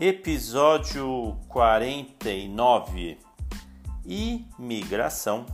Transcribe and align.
Episódio 0.00 1.36
49 1.48 3.18
Imigração, 4.06 5.44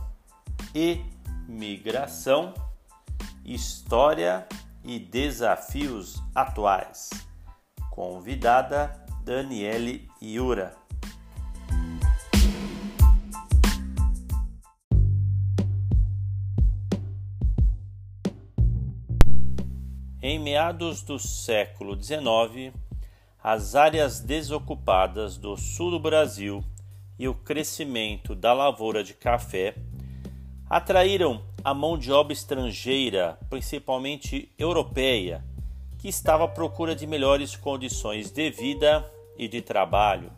Imigração, 0.71 2.53
História 3.43 4.47
e 4.83 4.99
Desafios 4.99 6.21
Atuais. 6.35 7.09
Convidada 7.89 9.03
Daniele 9.23 10.07
Iura. 10.21 10.77
Em 20.21 20.37
meados 20.37 21.01
do 21.01 21.17
século 21.17 21.99
XIX, 21.99 22.84
as 23.47 23.75
áreas 23.75 24.21
desocupadas 24.21 25.37
do 25.37 25.55
sul 25.55 25.91
do 25.91 25.99
Brasil 25.99 26.63
e 27.19 27.27
o 27.27 27.35
crescimento 27.35 28.33
da 28.33 28.51
lavoura 28.53 29.03
de 29.03 29.13
café 29.13 29.75
atraíram 30.67 31.43
a 31.63 31.71
mão 31.71 31.95
de 31.95 32.11
obra 32.11 32.33
estrangeira, 32.33 33.37
principalmente 33.47 34.51
europeia, 34.57 35.45
que 35.99 36.07
estava 36.07 36.45
à 36.45 36.47
procura 36.47 36.95
de 36.95 37.05
melhores 37.05 37.55
condições 37.55 38.31
de 38.31 38.49
vida 38.49 39.07
e 39.37 39.47
de 39.47 39.61
trabalho. 39.61 40.31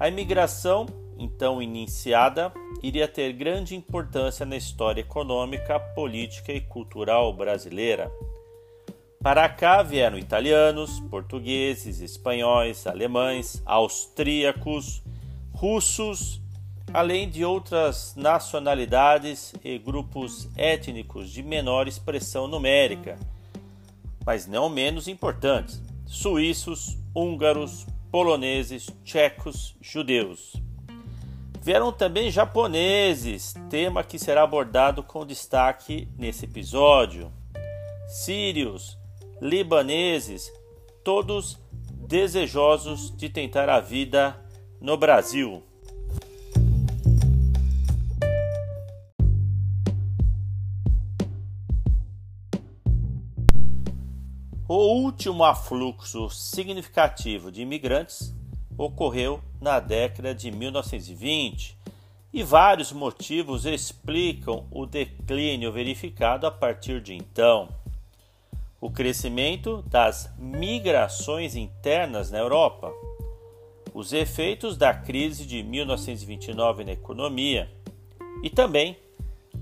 A 0.00 0.08
imigração, 0.08 0.86
então 1.18 1.60
iniciada, 1.60 2.50
iria 2.82 3.06
ter 3.06 3.34
grande 3.34 3.76
importância 3.76 4.46
na 4.46 4.56
história 4.56 5.02
econômica, 5.02 5.78
política 5.78 6.54
e 6.54 6.60
cultural 6.62 7.34
brasileira. 7.34 8.10
Para 9.22 9.48
cá 9.48 9.82
vieram 9.82 10.16
italianos, 10.16 11.00
portugueses, 11.10 12.00
espanhóis, 12.00 12.86
alemães, 12.86 13.60
austríacos, 13.66 15.02
russos, 15.52 16.40
além 16.92 17.28
de 17.28 17.44
outras 17.44 18.14
nacionalidades 18.16 19.54
e 19.64 19.76
grupos 19.76 20.48
étnicos 20.56 21.30
de 21.30 21.42
menor 21.42 21.88
expressão 21.88 22.46
numérica, 22.46 23.18
mas 24.24 24.46
não 24.46 24.68
menos 24.68 25.08
importantes: 25.08 25.82
suíços, 26.06 26.96
húngaros, 27.14 27.86
poloneses, 28.12 28.88
tchecos, 29.04 29.74
judeus. 29.80 30.52
Vieram 31.60 31.92
também 31.92 32.30
japoneses, 32.30 33.54
tema 33.68 34.04
que 34.04 34.18
será 34.18 34.42
abordado 34.42 35.02
com 35.02 35.26
destaque 35.26 36.08
nesse 36.16 36.44
episódio. 36.44 37.32
Sírios, 38.06 38.97
libaneses, 39.40 40.52
todos 41.04 41.58
desejosos 42.06 43.14
de 43.16 43.28
tentar 43.28 43.68
a 43.68 43.80
vida 43.80 44.40
no 44.80 44.96
Brasil. 44.96 45.62
O 54.66 55.02
último 55.02 55.44
afluxo 55.44 56.28
significativo 56.28 57.50
de 57.50 57.62
imigrantes 57.62 58.34
ocorreu 58.76 59.40
na 59.60 59.80
década 59.80 60.34
de 60.34 60.50
1920 60.50 61.78
e 62.32 62.42
vários 62.42 62.92
motivos 62.92 63.64
explicam 63.64 64.66
o 64.70 64.84
declínio 64.84 65.72
verificado 65.72 66.46
a 66.46 66.50
partir 66.50 67.00
de 67.00 67.14
então 67.14 67.68
o 68.80 68.90
crescimento 68.90 69.82
das 69.82 70.32
migrações 70.38 71.56
internas 71.56 72.30
na 72.30 72.38
Europa, 72.38 72.92
os 73.92 74.12
efeitos 74.12 74.76
da 74.76 74.94
crise 74.94 75.44
de 75.44 75.62
1929 75.62 76.84
na 76.84 76.92
economia 76.92 77.70
e 78.42 78.48
também 78.48 78.96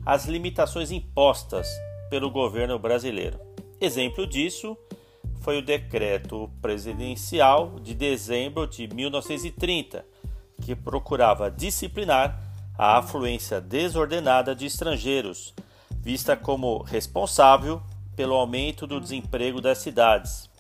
as 0.05 0.27
limitações 0.27 0.91
impostas 0.91 1.67
pelo 2.11 2.31
governo 2.31 2.79
brasileiro. 2.79 3.41
Exemplo 3.81 4.27
disso 4.27 4.77
foi 5.41 5.59
o 5.59 5.65
decreto 5.65 6.51
presidencial 6.61 7.79
de 7.81 7.95
dezembro 7.95 8.67
de 8.67 8.87
1930, 8.89 10.05
que 10.61 10.75
procurava 10.75 11.51
disciplinar 11.51 12.43
a 12.77 12.99
afluência 12.99 13.61
desordenada 13.61 14.55
de 14.55 14.67
estrangeiros, 14.67 15.55
vista 16.03 16.37
como 16.37 16.83
responsável 16.83 17.81
pelo 18.17 18.35
aumento 18.35 18.87
do 18.87 18.99
desemprego 18.99 19.61
das 19.61 19.79
cidades. 19.79 20.51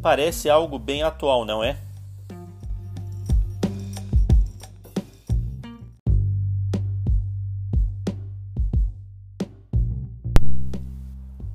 Parece 0.00 0.48
algo 0.48 0.78
bem 0.78 1.02
atual, 1.02 1.44
não 1.44 1.62
é? 1.62 1.76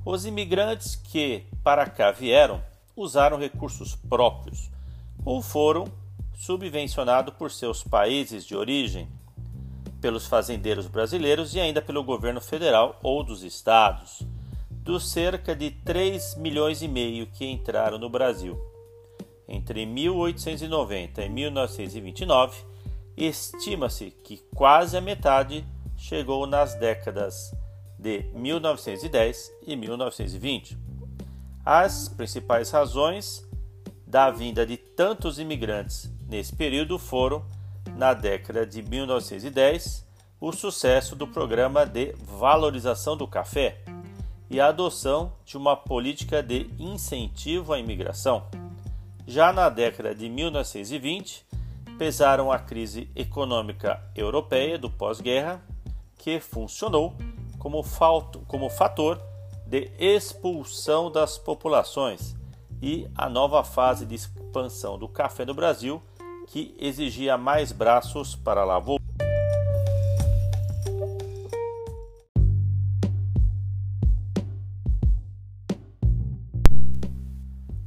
Os 0.04 0.24
imigrantes 0.24 0.94
que 0.94 1.44
para 1.64 1.86
cá 1.86 2.12
vieram 2.12 2.62
usaram 2.94 3.36
recursos 3.36 3.96
próprios 3.96 4.70
ou 5.24 5.42
foram 5.42 5.86
subvencionados 6.36 7.34
por 7.34 7.50
seus 7.50 7.82
países 7.82 8.44
de 8.44 8.54
origem, 8.54 9.08
pelos 10.00 10.26
fazendeiros 10.26 10.86
brasileiros 10.86 11.54
e 11.54 11.60
ainda 11.60 11.80
pelo 11.82 12.04
governo 12.04 12.40
federal 12.40 13.00
ou 13.02 13.24
dos 13.24 13.42
estados 13.42 14.22
dos 14.84 15.10
cerca 15.10 15.56
de 15.56 15.70
3 15.70 16.36
milhões 16.36 16.82
e 16.82 16.88
meio 16.88 17.26
que 17.26 17.46
entraram 17.46 17.98
no 17.98 18.10
Brasil. 18.10 18.60
Entre 19.48 19.86
1890 19.86 21.22
e 21.24 21.28
1929, 21.28 22.62
estima-se 23.16 24.10
que 24.10 24.42
quase 24.54 24.96
a 24.96 25.00
metade 25.00 25.64
chegou 25.96 26.46
nas 26.46 26.74
décadas 26.74 27.54
de 27.98 28.24
1910 28.34 29.52
e 29.66 29.74
1920. 29.74 30.76
As 31.64 32.08
principais 32.10 32.70
razões 32.70 33.48
da 34.06 34.30
vinda 34.30 34.66
de 34.66 34.76
tantos 34.76 35.38
imigrantes 35.38 36.12
nesse 36.28 36.54
período 36.54 36.98
foram, 36.98 37.42
na 37.96 38.12
década 38.12 38.66
de 38.66 38.82
1910, 38.82 40.04
o 40.40 40.52
sucesso 40.52 41.16
do 41.16 41.26
programa 41.26 41.86
de 41.86 42.12
valorização 42.38 43.16
do 43.16 43.26
café, 43.26 43.83
e 44.54 44.60
a 44.60 44.68
adoção 44.68 45.32
de 45.44 45.56
uma 45.56 45.76
política 45.76 46.40
de 46.40 46.70
incentivo 46.78 47.72
à 47.72 47.78
imigração. 47.80 48.44
Já 49.26 49.52
na 49.52 49.68
década 49.68 50.14
de 50.14 50.28
1920, 50.28 51.44
pesaram 51.98 52.52
a 52.52 52.58
crise 52.60 53.10
econômica 53.16 54.00
europeia 54.14 54.78
do 54.78 54.88
pós-guerra, 54.88 55.60
que 56.16 56.38
funcionou 56.38 57.16
como, 57.58 57.84
como 58.46 58.70
fator 58.70 59.20
de 59.66 59.90
expulsão 59.98 61.10
das 61.10 61.36
populações, 61.36 62.36
e 62.80 63.08
a 63.16 63.28
nova 63.28 63.64
fase 63.64 64.06
de 64.06 64.14
expansão 64.14 64.96
do 64.96 65.08
café 65.08 65.44
no 65.44 65.52
Brasil, 65.52 66.00
que 66.46 66.76
exigia 66.78 67.36
mais 67.36 67.72
braços 67.72 68.36
para 68.36 68.64
lavoura. 68.64 69.03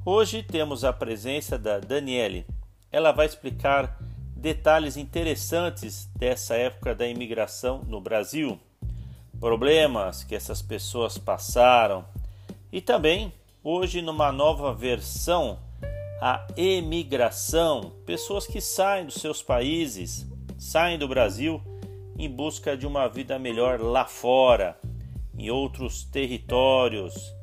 Hoje 0.09 0.41
temos 0.41 0.85
a 0.85 0.93
presença 0.93 1.59
da 1.59 1.79
Daniele. 1.79 2.45
Ela 2.89 3.11
vai 3.11 3.25
explicar 3.25 3.99
detalhes 4.37 4.95
interessantes 4.95 6.09
dessa 6.15 6.55
época 6.55 6.95
da 6.95 7.05
imigração 7.05 7.83
no 7.85 7.99
Brasil, 7.99 8.57
problemas 9.37 10.23
que 10.23 10.33
essas 10.33 10.61
pessoas 10.61 11.17
passaram. 11.17 12.05
E 12.71 12.79
também 12.79 13.33
hoje 13.61 14.01
numa 14.01 14.31
nova 14.31 14.73
versão 14.73 15.59
a 16.21 16.47
emigração, 16.55 17.91
pessoas 18.05 18.47
que 18.47 18.61
saem 18.61 19.07
dos 19.07 19.15
seus 19.15 19.43
países, 19.43 20.25
saem 20.57 20.97
do 20.97 21.09
Brasil 21.09 21.61
em 22.17 22.29
busca 22.29 22.77
de 22.77 22.87
uma 22.87 23.09
vida 23.09 23.37
melhor 23.37 23.81
lá 23.81 24.05
fora, 24.05 24.79
em 25.37 25.49
outros 25.49 26.05
territórios 26.05 27.35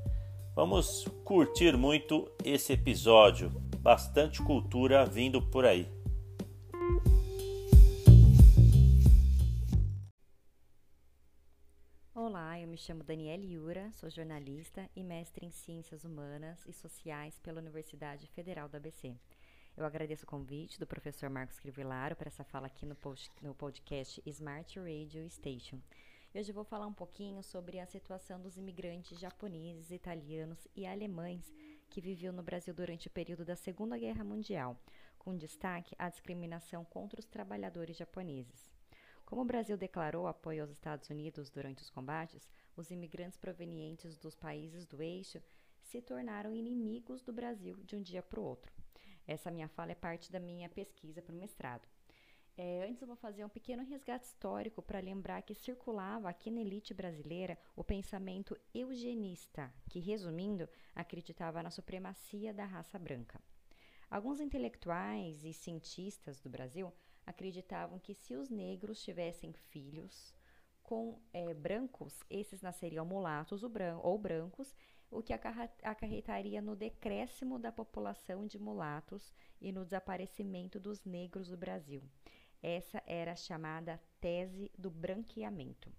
Vamos 0.55 1.05
curtir 1.25 1.77
muito 1.77 2.31
esse 2.45 2.75
episódio. 2.75 3.51
Bastante 3.81 4.41
cultura 4.41 5.05
vindo 5.05 5.43
por 5.43 5.65
aí. 5.65 5.89
Olá, 12.15 12.61
eu 12.61 12.69
me 12.69 12.77
chamo 12.77 13.03
Daniele 13.03 13.53
Yura, 13.53 13.91
sou 13.95 14.09
jornalista 14.09 14.89
e 14.95 15.03
mestre 15.03 15.45
em 15.45 15.51
Ciências 15.51 16.05
Humanas 16.05 16.65
e 16.69 16.73
Sociais 16.73 17.37
pela 17.41 17.61
Universidade 17.61 18.29
Federal 18.29 18.69
da 18.69 18.79
ABC. 18.79 19.13
Eu 19.77 19.85
agradeço 19.85 20.23
o 20.23 20.29
convite 20.29 20.79
do 20.79 20.87
professor 20.87 21.29
Marcos 21.29 21.59
Crivellaro 21.59 22.15
para 22.15 22.29
essa 22.29 22.45
fala 22.45 22.69
aqui 22.69 22.87
no 22.87 23.55
podcast 23.57 24.23
Smart 24.25 24.79
Radio 24.79 25.29
Station. 25.29 25.81
Hoje 26.37 26.51
eu 26.51 26.55
vou 26.55 26.65
falar 26.65 26.89
um 26.89 26.93
pouquinho 26.93 27.45
sobre 27.45 27.79
a 27.79 27.87
situação 27.87 28.41
dos 28.41 28.57
imigrantes 28.57 29.21
japoneses, 29.21 29.93
italianos 29.93 30.67
e 30.75 30.85
alemães 30.85 31.55
que 31.89 32.01
viviam 32.01 32.33
no 32.33 32.43
Brasil 32.43 32.75
durante 32.75 33.07
o 33.07 33.11
período 33.11 33.45
da 33.45 33.55
Segunda 33.55 33.97
Guerra 33.97 34.25
Mundial, 34.25 34.77
com 35.17 35.37
destaque 35.37 35.95
à 35.97 36.09
discriminação 36.09 36.85
contra 36.85 37.21
os 37.21 37.27
trabalhadores 37.29 37.97
japoneses. 37.97 38.69
Como 39.25 39.43
o 39.43 39.45
Brasil 39.45 39.77
declarou 39.77 40.27
apoio 40.27 40.63
aos 40.63 40.73
Estados 40.73 41.09
Unidos 41.09 41.51
durante 41.51 41.85
os 41.85 41.91
combates, 41.91 42.51
os 42.77 42.91
imigrantes 42.91 43.39
provenientes 43.39 44.19
dos 44.19 44.35
países 44.35 44.85
do 44.87 45.01
eixo 45.01 45.41
se 45.83 46.03
tornaram 46.03 46.53
inimigos 46.53 47.23
do 47.23 47.33
Brasil 47.33 47.77
de 47.85 47.95
um 47.95 48.03
dia 48.03 48.25
para 48.25 48.41
o 48.41 48.45
outro. 48.45 48.73
Essa 49.25 49.53
minha 49.53 49.69
fala 49.69 49.93
é 49.93 49.95
parte 49.95 50.33
da 50.33 50.41
minha 50.41 50.69
pesquisa 50.69 51.23
para 51.23 51.33
o 51.33 51.39
mestrado. 51.39 51.87
É, 52.57 52.87
antes 52.89 53.03
eu 53.03 53.09
vou 53.09 53.17
fazer 53.17 53.45
um 53.45 53.49
pequeno 53.49 53.83
resgate 53.83 54.27
histórico 54.27 54.81
para 54.81 55.01
lembrar 55.01 55.43
que 55.43 55.55
circulava 55.55 56.29
aqui 56.29 56.53
na 56.53 56.61
elite 56.61 56.95
brasileira 56.95 57.59
o 57.75 57.83
pensamento 57.83 58.57
eugenista, 58.73 59.73
que, 59.91 59.99
resumindo, 59.99 60.69
acreditava 60.95 61.63
na 61.65 61.71
supremacia 61.71 62.55
da 62.55 62.65
raça 62.65 62.97
branca. 62.97 63.41
Alguns 64.09 64.39
intelectuais 64.39 65.45
e 65.45 65.53
cientistas 65.53 66.41
do 66.41 66.49
Brasil 66.49 66.93
acreditavam 67.27 67.99
que 67.99 68.15
se 68.15 68.37
os 68.37 68.49
negros 68.49 69.03
tivessem 69.03 69.53
filhos 69.53 70.33
com 70.81 71.19
é, 71.33 71.53
brancos, 71.55 72.23
esses 72.31 72.63
nasceriam 72.63 73.05
mulatos 73.05 73.65
ou 73.65 74.19
brancos, 74.19 74.77
o 75.11 75.23
que 75.23 75.33
acarretaria 75.33 76.61
no 76.61 76.77
decréscimo 76.77 77.59
da 77.59 77.73
população 77.73 78.47
de 78.47 78.59
mulatos 78.59 79.33
e 79.61 79.73
no 79.73 79.85
desaparecimento 79.85 80.79
dos 80.79 81.05
negros 81.05 81.49
do 81.49 81.57
Brasil. 81.57 82.03
Essa 82.67 83.03
era 83.07 83.33
a 83.33 83.37
chamada 83.37 84.01
tese 84.19 84.73
do 84.79 84.91
branqueamento. 84.91 85.93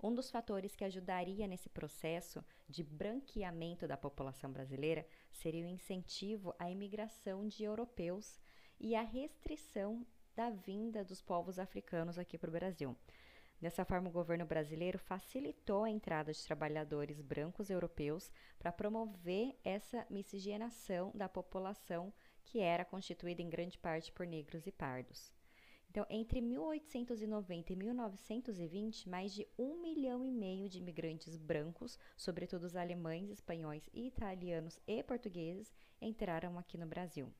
Um 0.00 0.14
dos 0.14 0.30
fatores 0.30 0.76
que 0.76 0.84
ajudaria 0.84 1.48
nesse 1.48 1.68
processo 1.68 2.44
de 2.68 2.84
branqueamento 2.84 3.88
da 3.88 3.96
população 3.96 4.52
brasileira 4.52 5.04
seria 5.32 5.64
o 5.64 5.68
incentivo 5.68 6.54
à 6.60 6.70
imigração 6.70 7.48
de 7.48 7.64
europeus 7.64 8.40
e 8.78 8.94
a 8.94 9.02
restrição 9.02 10.06
da 10.36 10.48
vinda 10.48 11.04
dos 11.04 11.20
povos 11.20 11.58
africanos 11.58 12.20
aqui 12.20 12.38
para 12.38 12.50
o 12.50 12.52
Brasil. 12.52 12.96
Dessa 13.60 13.84
forma, 13.84 14.08
o 14.08 14.12
governo 14.12 14.46
brasileiro 14.46 15.00
facilitou 15.00 15.82
a 15.82 15.90
entrada 15.90 16.32
de 16.32 16.44
trabalhadores 16.44 17.20
brancos 17.20 17.68
europeus 17.68 18.30
para 18.60 18.70
promover 18.70 19.58
essa 19.64 20.06
miscigenação 20.08 21.10
da 21.16 21.28
população 21.28 22.14
que 22.44 22.60
era 22.60 22.84
constituída 22.84 23.42
em 23.42 23.50
grande 23.50 23.76
parte 23.76 24.12
por 24.12 24.24
negros 24.24 24.68
e 24.68 24.70
pardos. 24.70 25.33
Então, 25.94 26.04
entre 26.10 26.40
1890 26.40 27.72
e 27.72 27.76
1920, 27.76 29.08
mais 29.08 29.32
de 29.32 29.46
um 29.56 29.80
milhão 29.80 30.24
e 30.24 30.30
meio 30.32 30.68
de 30.68 30.78
imigrantes 30.78 31.36
brancos, 31.36 31.96
sobretudo 32.16 32.64
os 32.64 32.74
alemães, 32.74 33.30
espanhóis, 33.30 33.88
italianos 33.94 34.80
e 34.88 35.00
portugueses, 35.04 35.72
entraram 36.02 36.58
aqui 36.58 36.76
no 36.76 36.84
Brasil. 36.84 37.32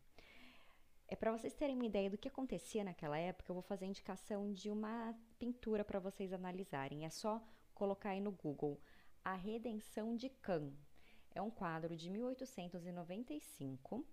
É 1.08 1.16
para 1.16 1.32
vocês 1.32 1.52
terem 1.52 1.74
uma 1.74 1.84
ideia 1.84 2.08
do 2.08 2.16
que 2.16 2.28
acontecia 2.28 2.84
naquela 2.84 3.18
época, 3.18 3.50
eu 3.50 3.54
vou 3.54 3.62
fazer 3.62 3.86
a 3.86 3.88
indicação 3.88 4.52
de 4.52 4.70
uma 4.70 5.12
pintura 5.36 5.84
para 5.84 5.98
vocês 5.98 6.32
analisarem. 6.32 7.04
É 7.04 7.10
só 7.10 7.42
colocar 7.74 8.10
aí 8.10 8.20
no 8.20 8.30
Google 8.30 8.80
A 9.24 9.34
Redenção 9.34 10.14
de 10.14 10.28
Can. 10.28 10.72
É 11.34 11.42
um 11.42 11.50
quadro 11.50 11.96
de 11.96 12.08
1895 12.08 14.06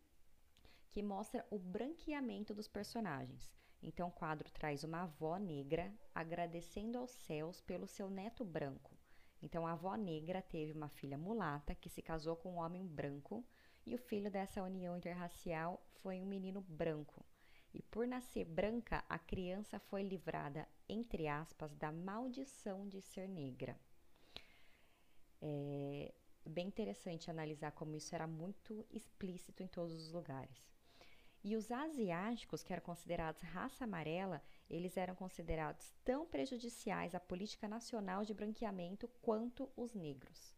que 0.90 1.04
mostra 1.04 1.46
o 1.52 1.60
branqueamento 1.60 2.56
dos 2.56 2.68
personagens. 2.68 3.61
Então, 3.82 4.10
o 4.10 4.12
quadro 4.12 4.50
traz 4.52 4.84
uma 4.84 5.04
avó 5.04 5.38
negra 5.38 5.92
agradecendo 6.14 6.98
aos 6.98 7.12
céus 7.12 7.62
pelo 7.62 7.88
seu 7.88 8.10
neto 8.10 8.46
branco. 8.46 8.96
Então, 9.42 9.66
a 9.66 9.72
avó 9.72 9.96
negra 9.96 10.42
teve 10.42 10.72
uma 10.72 10.90
filha 10.90 11.18
mulata 11.18 11.74
que 11.74 11.90
se 11.90 12.02
casou 12.02 12.36
com 12.36 12.54
um 12.54 12.60
homem 12.60 12.86
branco 12.86 13.44
e 13.86 13.96
o 13.96 13.98
filho 13.98 14.30
dessa 14.30 14.62
união 14.62 14.96
interracial 14.96 15.84
foi 16.02 16.22
um 16.22 16.26
menino 16.26 16.62
branco. 16.62 17.26
E 17.74 17.82
por 17.82 18.06
nascer 18.06 18.46
branca, 18.46 19.04
a 19.10 19.18
criança 19.18 19.80
foi 19.80 20.04
livrada, 20.04 20.68
entre 20.88 21.28
aspas, 21.28 21.74
da 21.76 21.92
maldição 21.92 22.88
de 22.88 23.02
ser 23.02 23.28
negra. 23.28 23.80
É 25.42 26.14
bem 26.46 26.68
interessante 26.68 27.32
analisar 27.32 27.72
como 27.72 27.96
isso 27.96 28.14
era 28.14 28.28
muito 28.28 28.86
explícito 28.92 29.64
em 29.64 29.68
todos 29.68 29.94
os 29.94 30.12
lugares. 30.12 30.71
E 31.44 31.56
os 31.56 31.72
asiáticos, 31.72 32.62
que 32.62 32.72
eram 32.72 32.84
considerados 32.84 33.42
raça 33.42 33.84
amarela, 33.84 34.44
eles 34.70 34.96
eram 34.96 35.16
considerados 35.16 35.92
tão 36.04 36.24
prejudiciais 36.24 37.16
à 37.16 37.20
política 37.20 37.68
nacional 37.68 38.24
de 38.24 38.34
branqueamento 38.34 39.08
quanto 39.24 39.68
os 39.76 39.96
negros. 39.96 40.56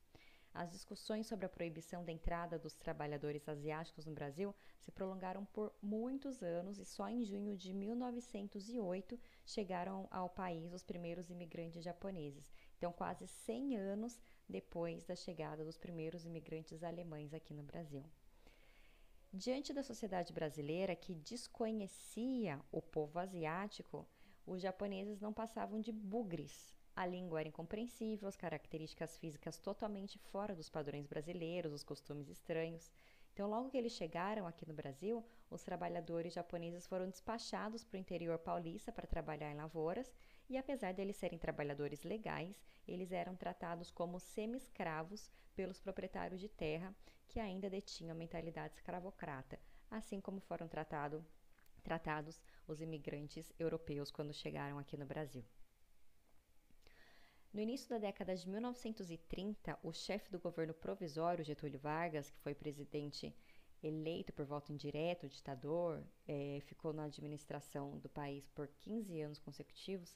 As 0.53 0.69
discussões 0.69 1.25
sobre 1.25 1.45
a 1.45 1.49
proibição 1.49 2.03
da 2.03 2.11
entrada 2.11 2.59
dos 2.59 2.75
trabalhadores 2.75 3.47
asiáticos 3.47 4.05
no 4.05 4.13
Brasil 4.13 4.53
se 4.81 4.91
prolongaram 4.91 5.45
por 5.45 5.73
muitos 5.81 6.43
anos 6.43 6.77
e 6.77 6.85
só 6.85 7.07
em 7.07 7.23
junho 7.23 7.55
de 7.55 7.73
1908 7.73 9.17
chegaram 9.45 10.07
ao 10.11 10.29
país 10.29 10.73
os 10.73 10.83
primeiros 10.83 11.31
imigrantes 11.31 11.81
japoneses. 11.81 12.53
Então, 12.77 12.91
quase 12.91 13.25
100 13.25 13.77
anos 13.77 14.21
depois 14.47 15.05
da 15.05 15.15
chegada 15.15 15.63
dos 15.63 15.77
primeiros 15.77 16.25
imigrantes 16.25 16.83
alemães 16.83 17.33
aqui 17.33 17.53
no 17.53 17.63
Brasil. 17.63 18.03
Diante 19.35 19.73
da 19.73 19.81
sociedade 19.81 20.31
brasileira 20.31 20.95
que 20.95 21.15
desconhecia 21.15 22.61
o 22.71 22.79
povo 22.79 23.17
asiático, 23.17 24.07
os 24.45 24.61
japoneses 24.61 25.19
não 25.19 25.33
passavam 25.33 25.81
de 25.81 25.91
bugres. 25.91 26.71
A 26.95 27.03
língua 27.07 27.39
era 27.39 27.49
incompreensível, 27.49 28.27
as 28.27 28.35
características 28.35 29.17
físicas 29.17 29.57
totalmente 29.57 30.19
fora 30.19 30.53
dos 30.53 30.69
padrões 30.69 31.07
brasileiros, 31.07 31.73
os 31.73 31.83
costumes 31.83 32.29
estranhos. 32.29 32.91
Então, 33.33 33.49
logo 33.49 33.71
que 33.71 33.77
eles 33.77 33.93
chegaram 33.93 34.45
aqui 34.45 34.67
no 34.67 34.73
Brasil, 34.75 35.25
os 35.49 35.63
trabalhadores 35.63 36.31
japoneses 36.31 36.85
foram 36.85 37.09
despachados 37.09 37.83
para 37.83 37.97
o 37.97 37.99
interior 37.99 38.37
paulista 38.37 38.91
para 38.91 39.07
trabalhar 39.07 39.51
em 39.51 39.55
lavouras, 39.55 40.13
e 40.49 40.57
apesar 40.57 40.91
de 40.91 41.01
eles 41.01 41.17
serem 41.17 41.39
trabalhadores 41.39 42.03
legais, 42.03 42.55
eles 42.87 43.11
eram 43.11 43.35
tratados 43.35 43.89
como 43.89 44.19
semi-escravos 44.19 45.31
pelos 45.55 45.79
proprietários 45.79 46.39
de 46.39 46.49
terra 46.49 46.93
que 47.27 47.39
ainda 47.39 47.69
detinham 47.69 48.11
a 48.11 48.17
mentalidade 48.17 48.75
escravocrata, 48.75 49.59
assim 49.89 50.19
como 50.19 50.39
foram 50.39 50.67
tratado, 50.67 51.25
tratados 51.81 52.41
os 52.67 52.81
imigrantes 52.81 53.51
europeus 53.57 54.11
quando 54.11 54.33
chegaram 54.33 54.77
aqui 54.77 54.97
no 54.97 55.05
Brasil. 55.05 55.43
No 57.53 57.61
início 57.61 57.87
da 57.87 57.99
década 57.99 58.35
de 58.35 58.49
1930, 58.49 59.77
o 59.83 59.93
chefe 59.93 60.31
do 60.31 60.39
governo 60.39 60.73
provisório, 60.73 61.43
Getúlio 61.43 61.79
Vargas, 61.79 62.31
que 62.31 62.39
foi 62.39 62.55
presidente 62.55 63.31
eleito 63.83 64.33
por 64.33 64.45
voto 64.45 64.71
indireto, 64.71 65.27
ditador, 65.27 66.03
é, 66.27 66.59
ficou 66.61 66.93
na 66.93 67.03
administração 67.03 67.99
do 67.99 68.09
país 68.09 68.47
por 68.49 68.67
15 68.67 69.21
anos 69.21 69.39
consecutivos, 69.39 70.15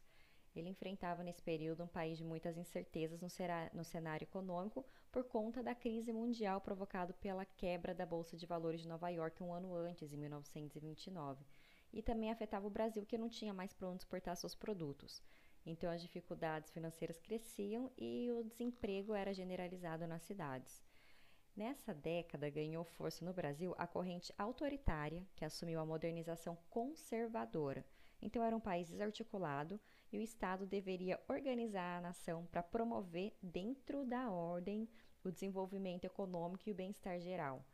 ele 0.60 0.70
enfrentava 0.70 1.24
nesse 1.24 1.42
período 1.42 1.84
um 1.84 1.88
país 1.88 2.18
de 2.18 2.24
muitas 2.24 2.58
incertezas 2.58 3.22
no, 3.22 3.84
cenário 3.84 4.24
econômico 4.24 4.86
por 5.12 5.24
conta 5.24 5.62
da 5.62 5.76
crise 5.76 6.12
mundial 6.12 6.62
provocada 6.62 7.14
pela 7.14 7.46
quebra 7.46 7.94
da 7.94 8.06
Bolsa 8.06 8.36
de 8.38 8.46
Valores 8.46 8.82
de 8.82 8.88
Nova 8.88 9.10
York 9.10 9.42
um 9.44 9.54
ano 9.54 9.74
antes, 9.76 10.14
em 10.14 10.18
1929. 10.18 11.46
E 11.94 12.02
também 12.02 12.32
afetava 12.32 12.68
o 12.68 12.72
Brasil, 12.72 13.06
que 13.06 13.18
não 13.18 13.30
tinha 13.30 13.54
mais 13.54 13.74
para 13.74 13.88
onde 13.88 14.04
exportar 14.04 14.36
seus 14.36 14.56
produtos. 14.56 15.22
Então 15.66 15.90
as 15.92 16.02
dificuldades 16.02 16.72
financeiras 16.72 17.20
cresciam 17.20 17.92
e 17.98 18.32
o 18.32 18.44
desemprego 18.44 19.14
era 19.14 19.34
generalizado 19.34 20.08
nas 20.08 20.24
cidades. 20.24 20.84
Nessa 21.58 21.94
década 21.94 22.50
ganhou 22.52 22.84
força 22.84 23.26
no 23.26 23.34
Brasil 23.34 23.74
a 23.78 23.88
corrente 23.88 24.32
autoritária, 24.38 25.26
que 25.36 25.44
assumiu 25.44 25.80
a 25.80 25.86
modernização 25.86 26.56
conservadora. 26.70 27.84
Então 28.22 28.44
era 28.44 28.56
um 28.56 28.60
país 28.60 28.90
desarticulado, 28.90 29.80
e 30.12 30.18
o 30.18 30.22
Estado 30.22 30.66
deveria 30.66 31.20
organizar 31.28 31.98
a 31.98 32.02
nação 32.02 32.46
para 32.46 32.64
promover, 32.64 33.34
dentro 33.42 34.06
da 34.06 34.30
ordem, 34.30 34.88
o 35.24 35.32
desenvolvimento 35.32 36.06
econômico 36.06 36.68
e 36.68 36.72
o 36.72 36.76
bem-estar 36.76 37.20
geral. 37.20 37.66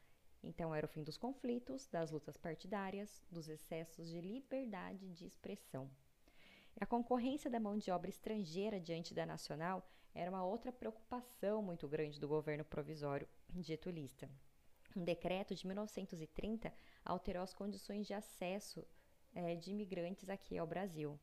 Então, 0.43 0.75
era 0.75 0.85
o 0.85 0.89
fim 0.89 1.03
dos 1.03 1.17
conflitos, 1.17 1.87
das 1.87 2.11
lutas 2.11 2.35
partidárias, 2.35 3.23
dos 3.31 3.47
excessos 3.47 4.09
de 4.09 4.19
liberdade 4.19 5.09
de 5.13 5.25
expressão. 5.25 5.89
A 6.79 6.85
concorrência 6.85 7.49
da 7.49 7.59
mão 7.59 7.77
de 7.77 7.91
obra 7.91 8.09
estrangeira 8.09 8.79
diante 8.79 9.13
da 9.13 9.25
nacional 9.25 9.87
era 10.13 10.29
uma 10.29 10.43
outra 10.43 10.71
preocupação 10.71 11.61
muito 11.61 11.87
grande 11.87 12.19
do 12.19 12.27
governo 12.27 12.65
provisório 12.65 13.27
getulista. 13.59 14.29
Um 14.95 15.03
decreto 15.03 15.55
de 15.55 15.65
1930 15.65 16.73
alterou 17.05 17.41
as 17.41 17.53
condições 17.53 18.05
de 18.05 18.13
acesso 18.13 18.85
eh, 19.33 19.55
de 19.55 19.71
imigrantes 19.71 20.29
aqui 20.29 20.57
ao 20.57 20.67
Brasil. 20.67 21.19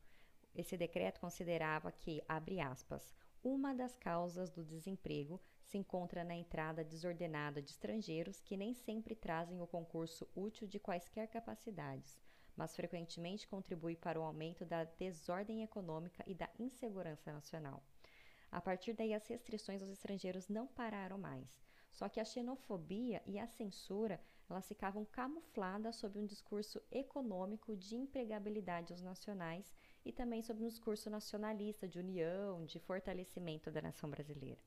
Esse 0.54 0.76
decreto 0.76 1.21
considerava 1.21 1.92
que, 1.92 2.23
abre 2.28 2.61
aspas, 2.61 3.14
uma 3.42 3.75
das 3.75 3.97
causas 3.97 4.50
do 4.50 4.64
desemprego 4.64 5.40
se 5.62 5.78
encontra 5.78 6.23
na 6.25 6.35
entrada 6.35 6.85
desordenada 6.85 7.62
de 7.62 7.71
estrangeiros 7.71 8.40
que 8.40 8.57
nem 8.57 8.75
sempre 8.75 9.14
trazem 9.14 9.61
o 9.62 9.66
concurso 9.66 10.28
útil 10.35 10.66
de 10.66 10.78
quaisquer 10.78 11.28
capacidades, 11.28 12.21
mas 12.57 12.75
frequentemente 12.75 13.49
contribui 13.49 13.97
para 13.97 14.21
o 14.21 14.23
aumento 14.23 14.64
da 14.66 14.85
desordem 14.85 15.62
econômica 15.62 16.23
e 16.26 16.35
da 16.35 16.50
insegurança 16.59 17.33
nacional. 17.33 17.83
A 18.50 18.61
partir 18.61 18.92
daí, 18.92 19.14
as 19.14 19.26
restrições 19.28 19.80
aos 19.80 19.90
estrangeiros 19.90 20.49
não 20.49 20.66
pararam 20.66 21.16
mais. 21.16 21.49
Só 21.90 22.09
que 22.09 22.21
a 22.21 22.25
xenofobia 22.25 23.23
e 23.26 23.38
a 23.38 23.47
censura 23.47 24.21
elas 24.49 24.66
ficavam 24.66 25.04
camufladas 25.04 25.97
sob 25.97 26.19
um 26.19 26.26
discurso 26.26 26.83
econômico 26.90 27.76
de 27.76 27.95
empregabilidade 27.95 28.92
aos 28.92 29.02
nacionais 29.02 29.73
e 30.04 30.12
também 30.12 30.42
sob 30.42 30.62
um 30.62 30.69
discurso 30.69 31.11
nacionalista 31.11 31.88
de 31.88 31.99
união, 31.99 32.64
de 32.64 32.78
fortalecimento 32.78 33.71
da 33.71 33.83
nação 33.83 34.09
brasileira. 34.09 34.61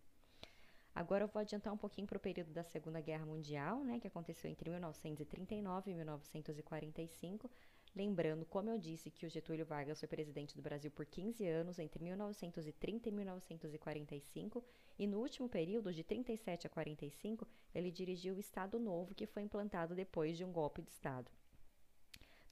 Agora 0.96 1.24
eu 1.24 1.28
vou 1.28 1.40
adiantar 1.40 1.74
um 1.74 1.78
pouquinho 1.78 2.06
para 2.06 2.18
o 2.18 2.22
período 2.22 2.52
da 2.54 2.64
Segunda 2.64 3.02
Guerra 3.02 3.26
Mundial, 3.26 3.84
né, 3.84 4.00
que 4.00 4.08
aconteceu 4.08 4.50
entre 4.50 4.70
1939 4.70 5.92
e 5.92 5.96
1945, 5.96 7.50
Lembrando, 7.96 8.44
como 8.48 8.72
eu 8.72 8.78
disse, 8.80 9.12
que 9.12 9.24
o 9.24 9.30
Getúlio 9.30 9.68
Vargas 9.68 10.00
foi 10.00 10.10
presidente 10.10 10.56
do 10.56 10.64
Brasil 10.64 10.90
por 10.90 11.06
15 11.06 11.48
anos, 11.48 11.78
entre 11.78 12.04
1930 12.04 13.08
e 13.08 13.12
1945, 13.12 14.64
e 14.98 15.06
no 15.06 15.20
último 15.20 15.48
período, 15.48 15.94
de 15.94 16.04
37 16.04 16.66
a 16.66 16.70
45, 16.72 17.48
ele 17.74 17.92
dirigiu 17.92 18.34
o 18.34 18.40
Estado 18.40 18.80
Novo, 18.80 19.14
que 19.14 19.28
foi 19.28 19.44
implantado 19.44 19.94
depois 19.94 20.36
de 20.36 20.44
um 20.44 20.52
golpe 20.52 20.82
de 20.82 20.90
Estado. 20.90 21.32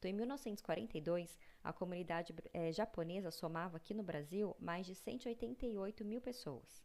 Então, 0.01 0.09
em 0.09 0.15
1942, 0.15 1.37
a 1.63 1.71
comunidade 1.71 2.33
eh, 2.55 2.71
japonesa 2.71 3.29
somava 3.29 3.77
aqui 3.77 3.93
no 3.93 4.01
Brasil 4.01 4.55
mais 4.59 4.87
de 4.87 4.95
188 4.95 6.03
mil 6.03 6.19
pessoas. 6.19 6.83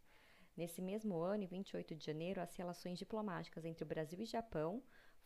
Nesse 0.55 0.83
mesmo 0.83 1.17
ano, 1.17 1.43
em 1.43 1.47
28 1.47 1.95
de 1.95 2.05
janeiro, 2.05 2.43
as 2.43 2.55
relações 2.55 2.99
diplomáticas 2.99 3.65
entre 3.65 3.83
o 3.83 3.87
Brasil 3.87 4.21
e 4.21 4.27
Japão 4.27 4.83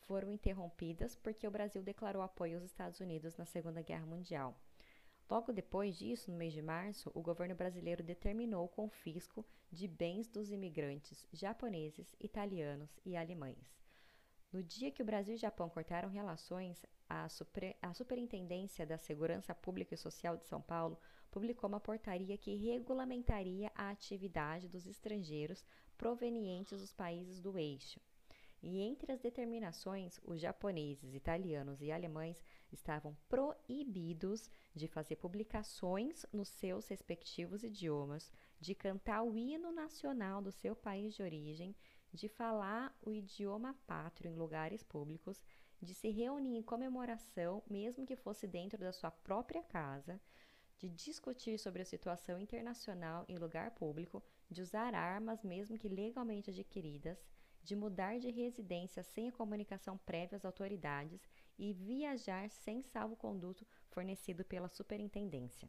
foram 0.06 0.30
interrompidas 0.30 1.16
porque 1.16 1.48
o 1.48 1.50
Brasil 1.50 1.82
declarou 1.82 2.22
apoio 2.22 2.54
aos 2.54 2.64
Estados 2.64 3.00
Unidos 3.00 3.36
na 3.36 3.44
Segunda 3.44 3.82
Guerra 3.82 4.06
Mundial. 4.06 4.56
Logo 5.28 5.52
depois 5.52 5.96
disso, 5.96 6.30
no 6.30 6.36
mês 6.36 6.52
de 6.52 6.62
março, 6.62 7.10
o 7.12 7.20
governo 7.20 7.56
brasileiro 7.56 8.04
determinou 8.04 8.66
o 8.66 8.68
confisco 8.68 9.44
de 9.68 9.88
bens 9.88 10.28
dos 10.28 10.52
imigrantes 10.52 11.26
japoneses, 11.32 12.14
italianos 12.20 13.00
e 13.04 13.16
alemães. 13.16 13.76
No 14.52 14.62
dia 14.62 14.92
que 14.92 15.02
o 15.02 15.04
Brasil 15.04 15.34
e 15.34 15.36
o 15.36 15.40
Japão 15.40 15.68
cortaram 15.68 16.08
relações, 16.08 16.86
a, 17.10 17.28
Super, 17.28 17.76
a 17.82 17.92
Superintendência 17.92 18.86
da 18.86 18.96
Segurança 18.96 19.52
Pública 19.52 19.94
e 19.94 19.98
Social 19.98 20.36
de 20.36 20.46
São 20.46 20.62
Paulo 20.62 20.96
publicou 21.30 21.68
uma 21.68 21.80
portaria 21.80 22.38
que 22.38 22.54
regulamentaria 22.54 23.70
a 23.74 23.90
atividade 23.90 24.68
dos 24.68 24.86
estrangeiros 24.86 25.64
provenientes 25.98 26.80
dos 26.80 26.92
países 26.92 27.40
do 27.40 27.58
eixo. 27.58 28.00
E 28.62 28.80
entre 28.80 29.10
as 29.10 29.20
determinações, 29.20 30.20
os 30.22 30.40
japoneses, 30.40 31.14
italianos 31.14 31.80
e 31.80 31.90
alemães 31.90 32.44
estavam 32.70 33.16
proibidos 33.28 34.50
de 34.74 34.86
fazer 34.86 35.16
publicações 35.16 36.26
nos 36.32 36.48
seus 36.48 36.86
respectivos 36.86 37.64
idiomas, 37.64 38.30
de 38.60 38.74
cantar 38.74 39.22
o 39.22 39.36
hino 39.36 39.72
nacional 39.72 40.42
do 40.42 40.52
seu 40.52 40.76
país 40.76 41.14
de 41.14 41.22
origem, 41.22 41.74
de 42.12 42.28
falar 42.28 42.94
o 43.00 43.10
idioma 43.10 43.74
pátrio 43.86 44.30
em 44.30 44.36
lugares 44.36 44.82
públicos, 44.82 45.42
de 45.80 45.94
se 45.94 46.10
reunir 46.10 46.56
em 46.56 46.62
comemoração, 46.62 47.62
mesmo 47.68 48.06
que 48.06 48.16
fosse 48.16 48.46
dentro 48.46 48.78
da 48.78 48.92
sua 48.92 49.10
própria 49.10 49.62
casa, 49.62 50.20
de 50.78 50.88
discutir 50.88 51.58
sobre 51.58 51.82
a 51.82 51.84
situação 51.84 52.38
internacional 52.38 53.24
em 53.28 53.36
lugar 53.36 53.72
público, 53.72 54.22
de 54.50 54.62
usar 54.62 54.94
armas, 54.94 55.42
mesmo 55.42 55.78
que 55.78 55.88
legalmente 55.88 56.50
adquiridas, 56.50 57.18
de 57.62 57.76
mudar 57.76 58.18
de 58.18 58.30
residência 58.30 59.02
sem 59.02 59.28
a 59.28 59.32
comunicação 59.32 59.98
prévia 59.98 60.36
às 60.36 60.44
autoridades 60.44 61.20
e 61.58 61.72
viajar 61.72 62.48
sem 62.50 62.82
salvo-conduto 62.82 63.66
fornecido 63.90 64.44
pela 64.44 64.68
superintendência. 64.68 65.68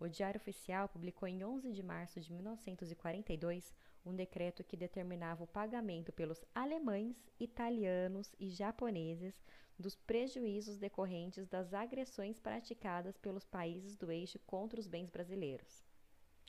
O 0.00 0.08
Diário 0.08 0.40
Oficial 0.40 0.88
publicou 0.88 1.28
em 1.28 1.44
11 1.44 1.72
de 1.72 1.82
março 1.82 2.18
de 2.18 2.32
1942 2.32 3.74
um 4.02 4.14
decreto 4.14 4.64
que 4.64 4.74
determinava 4.74 5.44
o 5.44 5.46
pagamento 5.46 6.10
pelos 6.10 6.42
alemães, 6.54 7.22
italianos 7.38 8.34
e 8.40 8.48
japoneses 8.48 9.44
dos 9.78 9.94
prejuízos 9.94 10.78
decorrentes 10.78 11.46
das 11.46 11.74
agressões 11.74 12.40
praticadas 12.40 13.18
pelos 13.18 13.44
países 13.44 13.94
do 13.94 14.10
eixo 14.10 14.38
contra 14.46 14.80
os 14.80 14.86
bens 14.86 15.10
brasileiros. 15.10 15.84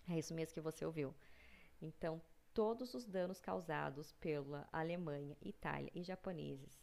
É 0.10 0.18
isso 0.18 0.34
mesmo 0.34 0.54
que 0.54 0.62
você 0.62 0.86
ouviu. 0.86 1.14
Então, 1.82 2.22
todos 2.54 2.94
os 2.94 3.06
danos 3.06 3.42
causados 3.42 4.14
pela 4.14 4.66
Alemanha, 4.72 5.36
Itália 5.42 5.92
e 5.94 6.02
japoneses 6.02 6.82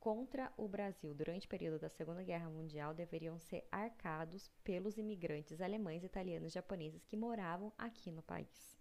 contra 0.00 0.50
o 0.56 0.66
Brasil 0.66 1.14
durante 1.14 1.46
o 1.46 1.48
período 1.48 1.78
da 1.78 1.90
Segunda 1.90 2.24
Guerra 2.24 2.48
Mundial 2.48 2.94
deveriam 2.94 3.38
ser 3.38 3.68
arcados 3.70 4.50
pelos 4.64 4.96
imigrantes 4.96 5.60
alemães, 5.60 6.02
italianos 6.02 6.50
e 6.50 6.54
japoneses 6.54 7.04
que 7.04 7.18
moravam 7.18 7.70
aqui 7.76 8.10
no 8.10 8.22
país. 8.22 8.78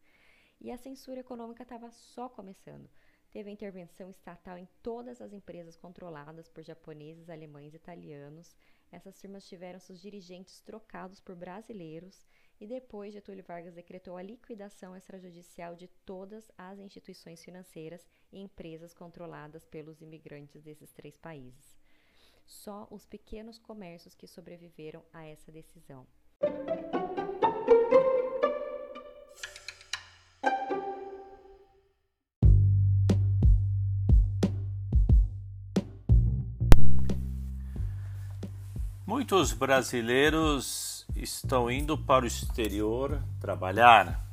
E 0.62 0.72
a 0.72 0.78
censura 0.78 1.20
econômica 1.20 1.64
estava 1.64 1.92
só 1.92 2.30
começando. 2.30 2.90
Teve 3.30 3.52
intervenção 3.52 4.10
estatal 4.10 4.58
em 4.58 4.68
todas 4.82 5.22
as 5.22 5.34
empresas 5.34 5.76
controladas 5.76 6.48
por 6.48 6.64
japoneses, 6.64 7.30
alemães 7.30 7.74
e 7.74 7.78
italianos. 7.78 8.56
Essas 8.90 9.20
firmas 9.20 9.46
tiveram 9.46 9.80
seus 9.80 10.02
dirigentes 10.02 10.62
trocados 10.62 11.20
por 11.20 11.36
brasileiros 11.36 12.26
e 12.60 12.68
depois 12.68 13.14
Getúlio 13.14 13.44
Vargas 13.44 13.74
decretou 13.74 14.18
a 14.18 14.22
liquidação 14.22 14.96
extrajudicial 14.96 15.76
de 15.76 15.88
todas 16.06 16.52
as 16.58 16.78
instituições 16.80 17.44
financeiras 17.44 18.06
e 18.32 18.40
empresas 18.40 18.94
controladas 18.94 19.66
pelos 19.66 20.02
imigrantes 20.02 20.62
desses 20.62 20.92
três 20.92 21.18
países. 21.18 21.78
Só 22.46 22.88
os 22.92 23.06
pequenos 23.06 23.58
comércios 23.58 24.16
que 24.16 24.28
sobreviveram 24.28 25.04
a 25.14 25.26
essa 25.26 25.52
decisão. 25.52 26.06
Muitos 39.06 39.54
brasileiros 39.54 40.99
estão 41.22 41.70
indo 41.70 41.98
para 41.98 42.24
o 42.24 42.28
exterior 42.28 43.22
trabalhar. 43.40 44.26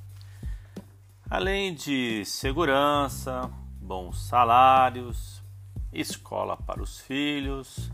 Além 1.28 1.75
de 1.75 2.25
segurança, 2.25 3.50
bons 3.81 4.28
salários, 4.28 5.43
escola 5.93 6.57
para 6.57 6.81
os 6.81 7.00
filhos, 7.00 7.90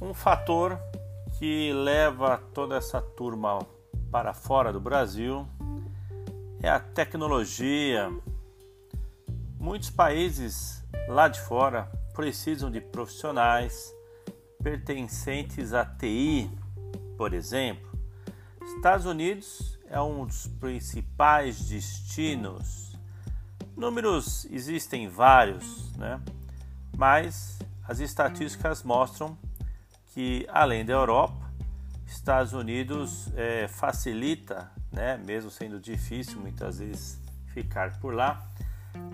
um 0.00 0.12
fator 0.12 0.78
que 1.38 1.72
leva 1.72 2.38
toda 2.52 2.76
essa 2.76 3.00
turma 3.00 3.60
para 4.10 4.34
fora 4.34 4.72
do 4.72 4.80
Brasil 4.80 5.46
é 6.60 6.68
a 6.68 6.80
tecnologia. 6.80 8.10
Muitos 9.58 9.90
países 9.90 10.84
lá 11.08 11.28
de 11.28 11.40
fora 11.40 11.90
precisam 12.14 12.70
de 12.70 12.80
profissionais 12.80 13.94
pertencentes 14.62 15.72
à 15.72 15.84
TI 15.84 16.50
por 17.20 17.34
exemplo, 17.34 17.86
Estados 18.64 19.04
Unidos 19.04 19.78
é 19.90 20.00
um 20.00 20.24
dos 20.24 20.46
principais 20.46 21.68
destinos. 21.68 22.96
Números 23.76 24.46
existem 24.46 25.06
vários, 25.06 25.94
né? 25.98 26.18
mas 26.96 27.58
as 27.86 28.00
estatísticas 28.00 28.82
mostram 28.82 29.36
que, 30.14 30.46
além 30.48 30.82
da 30.82 30.94
Europa, 30.94 31.52
Estados 32.06 32.54
Unidos 32.54 33.28
é, 33.36 33.68
facilita, 33.68 34.70
né, 34.90 35.18
mesmo 35.18 35.50
sendo 35.50 35.78
difícil 35.78 36.40
muitas 36.40 36.78
vezes 36.78 37.20
ficar 37.52 38.00
por 38.00 38.14
lá, 38.14 38.48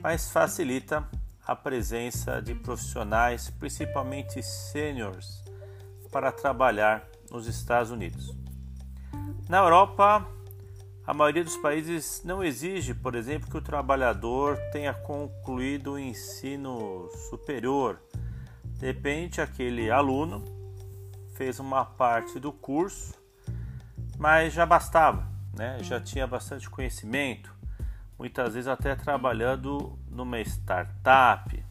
mas 0.00 0.30
facilita 0.30 1.04
a 1.44 1.56
presença 1.56 2.40
de 2.40 2.54
profissionais, 2.54 3.50
principalmente 3.50 4.40
seniors, 4.44 5.42
para 6.12 6.30
trabalhar 6.30 7.15
nos 7.30 7.46
Estados 7.46 7.90
Unidos. 7.90 8.34
Na 9.48 9.58
Europa, 9.58 10.26
a 11.06 11.14
maioria 11.14 11.44
dos 11.44 11.56
países 11.56 12.22
não 12.24 12.42
exige, 12.42 12.92
por 12.92 13.14
exemplo, 13.14 13.48
que 13.48 13.56
o 13.56 13.62
trabalhador 13.62 14.58
tenha 14.72 14.92
concluído 14.92 15.92
o 15.92 15.98
ensino 15.98 17.08
superior. 17.28 18.00
De 18.78 18.86
repente, 18.86 19.40
aquele 19.40 19.88
aluno 19.90 20.44
fez 21.34 21.60
uma 21.60 21.84
parte 21.84 22.40
do 22.40 22.50
curso, 22.50 23.14
mas 24.18 24.52
já 24.52 24.66
bastava, 24.66 25.28
né? 25.56 25.78
já 25.82 26.00
tinha 26.00 26.26
bastante 26.26 26.68
conhecimento, 26.68 27.54
muitas 28.18 28.54
vezes 28.54 28.66
até 28.66 28.96
trabalhando 28.96 29.96
numa 30.10 30.40
startup. 30.40 31.64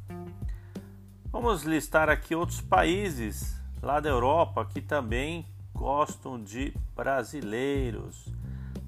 Vamos 1.29 1.63
listar 1.63 2.09
aqui 2.09 2.33
outros 2.33 2.61
países 2.61 3.61
lá 3.85 3.99
da 3.99 4.09
Europa 4.09 4.65
que 4.65 4.81
também 4.81 5.45
gostam 5.71 6.41
de 6.41 6.73
brasileiros. 6.95 8.25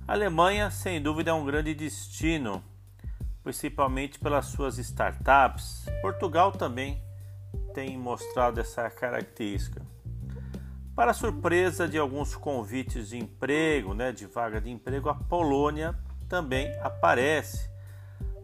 A 0.08 0.14
Alemanha, 0.14 0.72
sem 0.72 1.00
dúvida, 1.00 1.30
é 1.30 1.34
um 1.36 1.46
grande 1.46 1.76
destino, 1.76 2.64
principalmente 3.44 4.18
pelas 4.18 4.48
suas 4.48 4.80
startups. 4.80 5.86
Portugal 6.02 6.52
também 6.52 7.00
tem 7.76 7.96
mostrado 7.96 8.60
essa 8.60 8.90
característica. 8.90 9.86
Para 10.96 11.14
surpresa 11.14 11.88
de 11.88 12.00
alguns 12.00 12.36
convites 12.36 13.10
de 13.10 13.20
emprego, 13.20 13.94
né, 13.94 14.12
de 14.12 14.26
vaga 14.26 14.60
de 14.60 14.72
emprego, 14.72 15.10
a 15.10 15.14
Polônia 15.14 15.96
também 16.28 16.76
aparece. 16.82 17.70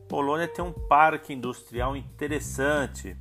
Polônia 0.08 0.48
tem 0.48 0.64
um 0.64 0.72
parque 0.72 1.34
industrial 1.34 1.98
interessante 1.98 3.18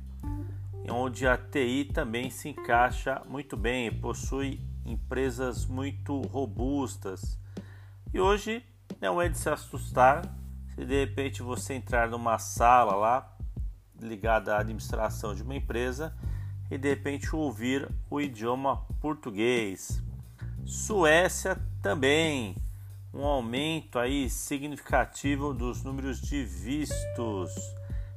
onde 0.89 1.27
a 1.27 1.37
TI 1.37 1.89
também 1.93 2.29
se 2.29 2.49
encaixa 2.49 3.21
muito 3.27 3.55
bem, 3.55 3.91
possui 3.91 4.59
empresas 4.85 5.65
muito 5.65 6.21
robustas. 6.21 7.39
E 8.13 8.19
hoje 8.19 8.63
não 9.01 9.21
é 9.21 9.29
de 9.29 9.37
se 9.37 9.49
assustar 9.49 10.23
se 10.75 10.85
de 10.85 11.05
repente 11.05 11.41
você 11.41 11.73
entrar 11.73 12.09
numa 12.09 12.37
sala 12.39 12.95
lá 12.95 13.37
ligada 14.01 14.55
à 14.55 14.59
administração 14.59 15.33
de 15.33 15.43
uma 15.43 15.55
empresa 15.55 16.15
e 16.69 16.77
de 16.77 16.89
repente 16.89 17.35
ouvir 17.35 17.87
o 18.09 18.19
idioma 18.19 18.85
português. 18.99 20.01
Suécia 20.65 21.57
também, 21.81 22.55
um 23.13 23.23
aumento 23.23 23.99
aí 23.99 24.29
significativo 24.29 25.53
dos 25.53 25.83
números 25.83 26.19
de 26.19 26.43
vistos. 26.43 27.53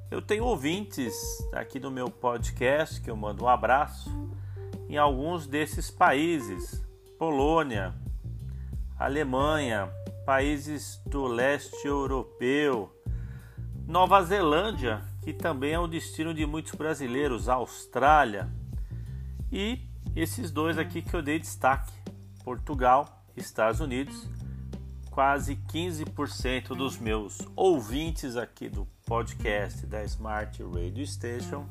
Eu 0.08 0.22
tenho 0.22 0.44
ouvintes 0.44 1.12
aqui 1.52 1.80
no 1.80 1.90
meu 1.90 2.08
podcast 2.08 3.00
que 3.00 3.10
eu 3.10 3.16
mando 3.16 3.44
um 3.44 3.48
abraço 3.48 4.08
em 4.88 4.96
alguns 4.96 5.48
desses 5.48 5.90
países: 5.90 6.80
Polônia, 7.18 7.92
Alemanha, 8.96 9.90
países 10.24 11.02
do 11.06 11.26
leste 11.26 11.88
europeu, 11.88 12.94
Nova 13.84 14.22
Zelândia, 14.22 15.02
que 15.22 15.32
também 15.32 15.72
é 15.72 15.78
o 15.78 15.88
destino 15.88 16.32
de 16.32 16.46
muitos 16.46 16.74
brasileiros, 16.76 17.48
Austrália. 17.48 18.48
E 19.50 19.80
esses 20.14 20.52
dois 20.52 20.78
aqui 20.78 21.02
que 21.02 21.14
eu 21.14 21.22
dei 21.22 21.40
destaque: 21.40 21.92
Portugal, 22.44 23.24
Estados 23.36 23.80
Unidos. 23.80 24.28
Quase 25.10 25.56
15% 25.56 26.76
dos 26.76 26.98
meus 26.98 27.38
ouvintes 27.56 28.36
aqui 28.36 28.68
do 28.68 28.86
podcast 29.06 29.86
da 29.86 30.02
Smart 30.02 30.60
Radio 30.64 31.06
Station 31.06 31.64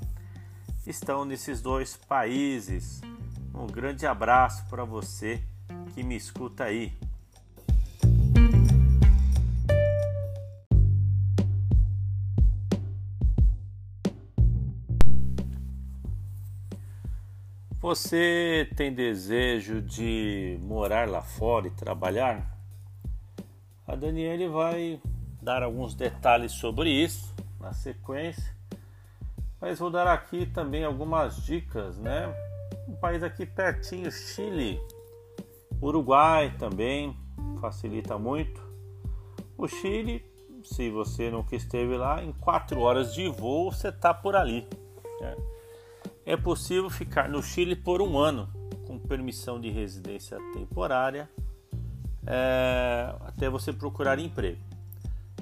estão 0.88 1.26
nesses 1.26 1.62
dois 1.62 1.98
países. 1.98 3.02
Um 3.54 3.68
grande 3.68 4.08
abraço 4.08 4.66
para 4.70 4.86
você 4.86 5.44
que 5.94 6.02
me 6.02 6.16
escuta 6.16 6.64
aí. 6.64 6.94
Você 17.82 18.70
tem 18.78 18.94
desejo 18.94 19.82
de 19.82 20.58
morar 20.62 21.10
lá 21.10 21.22
fora 21.22 21.68
e 21.68 21.72
trabalhar? 21.72 22.58
A 23.86 23.94
Daniele 23.94 24.48
vai 24.48 25.02
dar 25.46 25.62
alguns 25.62 25.94
detalhes 25.94 26.54
sobre 26.54 26.90
isso 26.90 27.32
na 27.60 27.72
sequência, 27.72 28.52
mas 29.62 29.78
vou 29.78 29.92
dar 29.92 30.08
aqui 30.08 30.48
também 30.48 30.84
algumas 30.84 31.46
dicas, 31.46 31.98
né? 32.00 32.34
Um 32.88 32.96
país 32.96 33.22
aqui 33.22 33.46
pertinho, 33.46 34.12
Chile, 34.12 34.82
Uruguai 35.80 36.56
também 36.58 37.16
facilita 37.62 38.18
muito. 38.18 38.60
O 39.56 39.68
Chile, 39.68 40.26
se 40.64 40.90
você 40.90 41.30
nunca 41.30 41.56
esteve 41.56 41.96
lá, 41.96 42.24
em 42.24 42.34
quatro 42.34 42.80
horas 42.82 43.14
de 43.14 43.28
voo 43.30 43.72
você 43.72 43.90
está 43.90 44.14
por 44.14 44.36
ali. 44.36 44.68
Né? 45.22 45.36
É 46.26 46.36
possível 46.36 46.90
ficar 46.90 47.30
no 47.30 47.44
Chile 47.44 47.76
por 47.76 48.02
um 48.02 48.18
ano 48.18 48.50
com 48.88 48.98
permissão 48.98 49.62
de 49.62 49.70
residência 49.70 50.40
temporária 50.54 51.30
é, 52.26 53.16
até 53.22 53.48
você 53.48 53.72
procurar 53.72 54.18
emprego. 54.18 54.75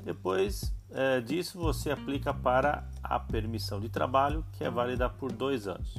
Depois 0.04 0.74
é, 0.92 1.22
disso, 1.22 1.58
você 1.58 1.92
aplica 1.92 2.34
para 2.34 2.88
a 3.02 3.20
permissão 3.20 3.80
de 3.80 3.90
trabalho, 3.90 4.46
que 4.54 4.64
é 4.64 4.70
válida 4.70 5.10
por 5.10 5.32
dois 5.32 5.68
anos. 5.68 5.98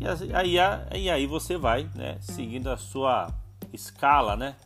E 0.00 0.34
aí, 0.34 0.56
e 0.98 1.10
aí 1.10 1.26
você 1.26 1.56
vai 1.56 1.88
né, 1.94 2.18
seguindo 2.20 2.70
a 2.70 2.76
sua 2.76 3.32
escala, 3.72 4.36
né, 4.36 4.56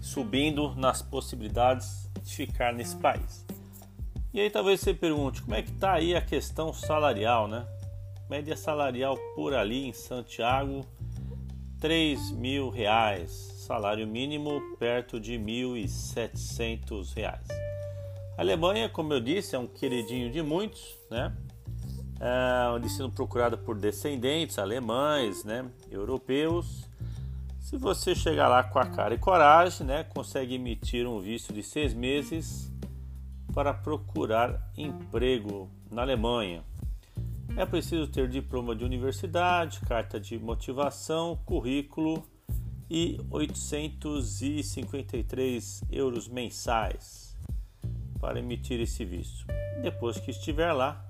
subindo 0.00 0.74
nas 0.74 1.02
possibilidades 1.02 2.08
de 2.22 2.34
ficar 2.34 2.72
nesse 2.72 2.96
país. 2.96 3.44
E 4.32 4.40
aí 4.40 4.50
talvez 4.50 4.80
você 4.80 4.94
pergunte, 4.94 5.42
como 5.42 5.54
é 5.54 5.62
que 5.62 5.70
está 5.70 5.94
aí 5.94 6.14
a 6.14 6.20
questão 6.20 6.72
salarial, 6.72 7.48
né? 7.48 7.66
Média 8.28 8.56
salarial 8.56 9.16
por 9.34 9.54
ali 9.54 9.88
em 9.88 9.92
Santiago, 9.92 10.84
3 11.80 12.32
mil 12.32 12.68
reais 12.68 13.55
salário 13.66 14.06
mínimo 14.06 14.62
perto 14.78 15.18
de 15.18 15.36
R$ 15.36 15.42
1.700. 15.42 17.16
A 18.38 18.40
Alemanha, 18.40 18.88
como 18.88 19.12
eu 19.12 19.20
disse, 19.20 19.56
é 19.56 19.58
um 19.58 19.66
queridinho 19.66 20.30
de 20.30 20.40
muitos, 20.40 20.96
né? 21.10 21.34
É 22.20 22.78
destino 22.78 23.10
procurado 23.10 23.58
por 23.58 23.76
descendentes 23.76 24.56
alemães, 24.58 25.44
né? 25.44 25.68
europeus. 25.90 26.88
Se 27.58 27.76
você 27.76 28.14
chegar 28.14 28.46
lá 28.46 28.62
com 28.62 28.78
a 28.78 28.86
cara 28.86 29.14
e 29.14 29.18
coragem, 29.18 29.84
né? 29.84 30.04
consegue 30.04 30.54
emitir 30.54 31.04
um 31.04 31.18
visto 31.18 31.52
de 31.52 31.64
seis 31.64 31.92
meses 31.92 32.72
para 33.52 33.74
procurar 33.74 34.70
emprego 34.76 35.68
na 35.90 36.02
Alemanha. 36.02 36.62
É 37.56 37.66
preciso 37.66 38.06
ter 38.06 38.28
diploma 38.28 38.76
de 38.76 38.84
universidade, 38.84 39.80
carta 39.80 40.20
de 40.20 40.38
motivação, 40.38 41.36
currículo 41.44 42.24
e 42.90 43.18
853 43.30 45.84
euros 45.90 46.28
mensais 46.28 47.34
para 48.20 48.38
emitir 48.38 48.78
esse 48.80 49.02
visto. 49.04 49.44
Depois 49.82 50.18
que 50.18 50.30
estiver 50.30 50.72
lá, 50.72 51.04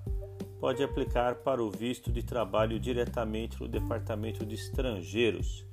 pode 0.59 0.83
aplicar 0.83 1.35
para 1.35 1.63
o 1.63 1.69
visto 1.69 2.11
de 2.11 2.23
trabalho 2.23 2.77
diretamente 2.79 3.61
no 3.61 3.67
Departamento 3.67 4.43
de 4.45 4.55
Estrangeiros 4.55 5.63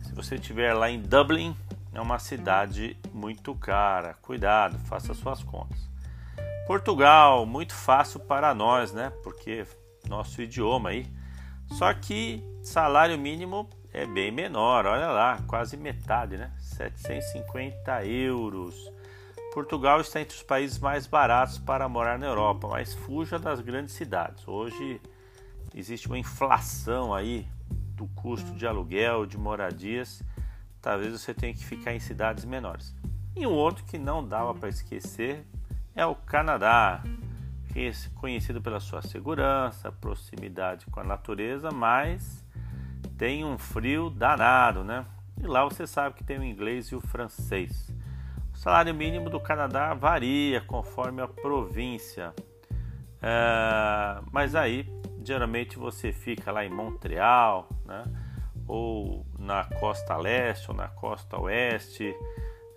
se 0.04 0.13
você 0.13 0.36
estiver 0.36 0.73
lá 0.73 0.89
em 0.89 1.01
Dublin, 1.01 1.56
é 1.93 1.99
uma 1.99 2.19
cidade 2.19 2.97
muito 3.13 3.54
cara. 3.56 4.15
Cuidado, 4.21 4.77
faça 4.80 5.13
suas 5.13 5.43
contas. 5.43 5.89
Portugal, 6.65 7.45
muito 7.45 7.73
fácil 7.73 8.19
para 8.19 8.54
nós, 8.54 8.93
né? 8.93 9.12
Porque 9.23 9.65
nosso 10.08 10.41
idioma 10.41 10.89
aí. 10.89 11.06
Só 11.67 11.93
que 11.93 12.43
salário 12.63 13.17
mínimo 13.17 13.69
é 13.93 14.06
bem 14.06 14.32
menor, 14.32 14.86
olha 14.86 15.08
lá, 15.08 15.39
quase 15.47 15.75
metade, 15.75 16.38
né? 16.38 16.51
750 16.60 18.06
euros. 18.06 18.75
Portugal 19.54 19.99
está 19.99 20.21
entre 20.21 20.36
os 20.36 20.43
países 20.43 20.80
mais 20.80 21.06
baratos 21.06 21.58
para 21.58 21.89
morar 21.89 22.17
na 22.17 22.25
Europa, 22.25 22.69
mas 22.69 22.93
fuja 22.93 23.38
das 23.38 23.60
grandes 23.60 23.93
cidades. 23.95 24.47
Hoje 24.47 25.01
existe 25.75 26.08
uma 26.08 26.17
inflação 26.17 27.13
aí 27.13 27.45
do 27.95 28.08
custo 28.08 28.54
de 28.54 28.65
aluguel, 28.65 29.25
de 29.25 29.38
moradias 29.38 30.23
talvez 30.82 31.12
você 31.12 31.34
tenha 31.34 31.54
que 31.54 31.65
ficar 31.65 31.94
em 31.94 32.00
cidades 32.00 32.44
menores. 32.44 32.96
E 33.36 33.46
um 33.46 33.52
outro 33.52 33.84
que 33.86 33.98
não 33.98 34.28
dava 34.28 34.54
para 34.54 34.70
esquecer 34.70 35.46
é 35.96 36.06
o 36.06 36.15
Canadá, 36.15 37.04
é 37.76 37.91
conhecido 38.15 38.62
pela 38.62 38.80
sua 38.80 39.02
segurança, 39.02 39.91
proximidade 39.91 40.86
com 40.88 41.00
a 41.00 41.04
natureza, 41.04 41.72
mas 41.72 42.46
tem 43.17 43.46
um 43.46 43.58
frio 43.58 44.10
danado, 44.10 44.84
né? 44.84 45.06
E 45.41 45.48
lá 45.48 45.63
você 45.63 45.88
sabe 45.88 46.15
que 46.15 46.24
tem 46.24 46.38
o 46.38 46.44
inglês 46.44 46.88
e 46.88 46.96
o 46.96 47.02
francês. 47.02 47.89
O 48.54 48.58
salário 48.58 48.94
mínimo 48.94 49.30
do 49.30 49.39
Canadá 49.39 49.94
varia 49.94 50.62
conforme 50.62 51.22
a 51.22 51.28
província. 51.28 52.34
É, 53.22 54.22
mas 54.32 54.56
aí, 54.56 54.86
geralmente 55.24 55.78
você 55.78 56.12
fica 56.12 56.52
lá 56.52 56.65
em 56.65 56.70
Montreal, 56.70 57.70
né? 57.86 58.04
Ou 58.71 59.25
na 59.38 59.65
costa 59.65 60.15
leste 60.15 60.71
ou 60.71 60.77
na 60.77 60.88
costa 60.88 61.38
oeste, 61.38 62.15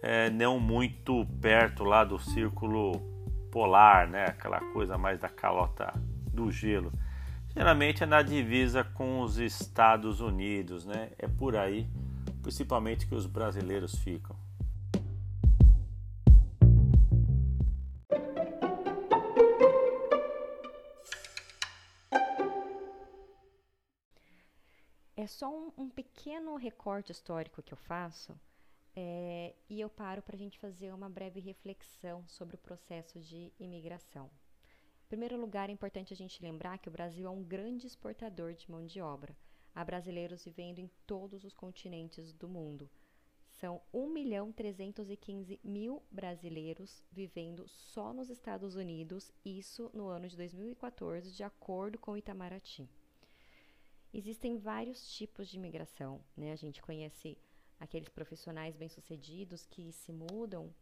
é, 0.03 0.29
não 0.29 0.59
muito 0.59 1.25
perto 1.41 1.85
lá 1.85 2.03
do 2.03 2.19
círculo 2.19 3.01
polar, 3.53 4.09
né? 4.09 4.25
aquela 4.25 4.59
coisa 4.73 4.99
mais 4.99 5.21
da 5.21 5.29
calota 5.29 5.93
do 6.33 6.51
gelo. 6.51 6.93
Geralmente 7.55 8.03
é 8.03 8.07
na 8.07 8.23
divisa 8.23 8.83
com 8.83 9.21
os 9.21 9.39
Estados 9.39 10.21
Unidos, 10.21 10.85
né? 10.85 11.11
é 11.17 11.29
por 11.29 11.57
aí 11.57 11.89
principalmente 12.43 13.07
que 13.07 13.15
os 13.15 13.27
brasileiros 13.27 13.95
ficam. 14.01 14.37
Só 25.45 25.55
um, 25.55 25.71
um 25.77 25.91
pequeno 25.91 26.57
recorte 26.57 27.13
histórico 27.13 27.63
que 27.63 27.75
eu 27.75 27.77
faço 27.77 28.35
é, 28.97 29.55
e 29.69 29.79
eu 29.79 29.91
paro 29.91 30.23
para 30.23 30.37
a 30.37 30.39
gente 30.39 30.59
fazer 30.59 30.91
uma 30.91 31.07
breve 31.07 31.39
reflexão 31.39 32.27
sobre 32.27 32.57
o 32.57 32.59
processo 32.59 33.21
de 33.21 33.53
imigração. 33.61 34.31
Em 35.05 35.09
primeiro 35.09 35.39
lugar, 35.39 35.69
é 35.69 35.73
importante 35.73 36.15
a 36.15 36.17
gente 36.17 36.43
lembrar 36.43 36.79
que 36.79 36.89
o 36.89 36.91
Brasil 36.91 37.27
é 37.27 37.31
um 37.31 37.43
grande 37.43 37.87
exportador 37.87 38.55
de 38.55 38.71
mão 38.71 38.87
de 38.87 39.03
obra. 39.03 39.37
Há 39.75 39.85
brasileiros 39.85 40.43
vivendo 40.47 40.79
em 40.79 40.91
todos 41.07 41.45
os 41.45 41.53
continentes 41.53 42.33
do 42.33 42.49
mundo. 42.49 42.89
São 43.47 43.83
1 43.93 44.09
milhão 44.09 44.51
315 44.51 45.61
mil 45.63 46.03
brasileiros 46.11 47.05
vivendo 47.13 47.69
só 47.69 48.15
nos 48.15 48.31
Estados 48.31 48.77
Unidos, 48.77 49.31
isso 49.45 49.91
no 49.93 50.07
ano 50.07 50.27
de 50.27 50.39
2014, 50.39 51.31
de 51.33 51.45
acordo 51.45 51.99
com 51.99 52.13
o 52.13 52.17
Itamaraty. 52.17 52.89
Existem 54.17 54.57
vários 54.57 55.13
tipos 55.13 55.49
de 55.49 55.57
imigração, 55.57 56.25
né? 56.37 56.53
A 56.53 56.57
gente 56.57 56.81
conhece 56.81 57.37
aqueles 57.81 58.09
profissionais 58.09 58.77
bem-sucedidos 58.77 59.67
que 59.67 59.91
se 59.91 60.13
mudam 60.13 60.73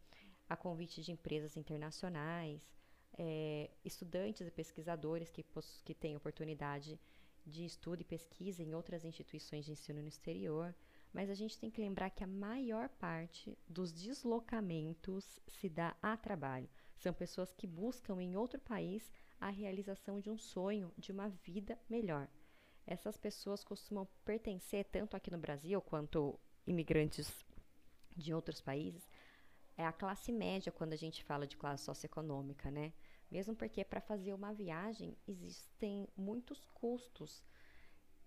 a 0.47 0.55
convite 0.55 1.01
de 1.01 1.11
empresas 1.11 1.57
internacionais, 1.57 2.61
é, 3.17 3.71
estudantes 3.83 4.45
e 4.45 4.51
pesquisadores 4.51 5.31
que, 5.31 5.43
que 5.83 5.95
têm 5.95 6.15
oportunidade 6.15 6.99
de 7.43 7.65
estudo 7.65 8.01
e 8.01 8.05
pesquisa 8.05 8.61
em 8.61 8.75
outras 8.75 9.03
instituições 9.03 9.65
de 9.65 9.71
ensino 9.71 10.03
no 10.03 10.07
exterior, 10.07 10.75
mas 11.11 11.27
a 11.27 11.33
gente 11.33 11.57
tem 11.57 11.71
que 11.71 11.81
lembrar 11.81 12.11
que 12.11 12.23
a 12.23 12.27
maior 12.27 12.87
parte 12.87 13.57
dos 13.67 13.91
deslocamentos 13.91 15.41
se 15.47 15.67
dá 15.67 15.97
a 16.03 16.15
trabalho. 16.15 16.69
São 16.97 17.11
pessoas 17.11 17.51
que 17.51 17.65
buscam 17.65 18.21
em 18.21 18.37
outro 18.37 18.59
país 18.59 19.11
a 19.39 19.49
realização 19.49 20.19
de 20.19 20.29
um 20.29 20.37
sonho, 20.37 20.93
de 20.99 21.11
uma 21.11 21.29
vida 21.29 21.75
melhor 21.89 22.29
essas 22.85 23.17
pessoas 23.17 23.63
costumam 23.63 24.07
pertencer, 24.25 24.85
tanto 24.85 25.15
aqui 25.15 25.31
no 25.31 25.37
Brasil 25.37 25.81
quanto 25.81 26.39
imigrantes 26.65 27.45
de 28.15 28.33
outros 28.33 28.61
países, 28.61 29.09
é 29.75 29.85
a 29.85 29.91
classe 29.91 30.31
média 30.31 30.71
quando 30.71 30.93
a 30.93 30.97
gente 30.97 31.23
fala 31.23 31.47
de 31.47 31.57
classe 31.57 31.83
socioeconômica, 31.83 32.69
né? 32.69 32.93
Mesmo 33.31 33.55
porque 33.55 33.83
para 33.83 33.99
fazer 33.99 34.33
uma 34.33 34.53
viagem 34.53 35.17
existem 35.27 36.07
muitos 36.15 36.63
custos, 36.65 37.43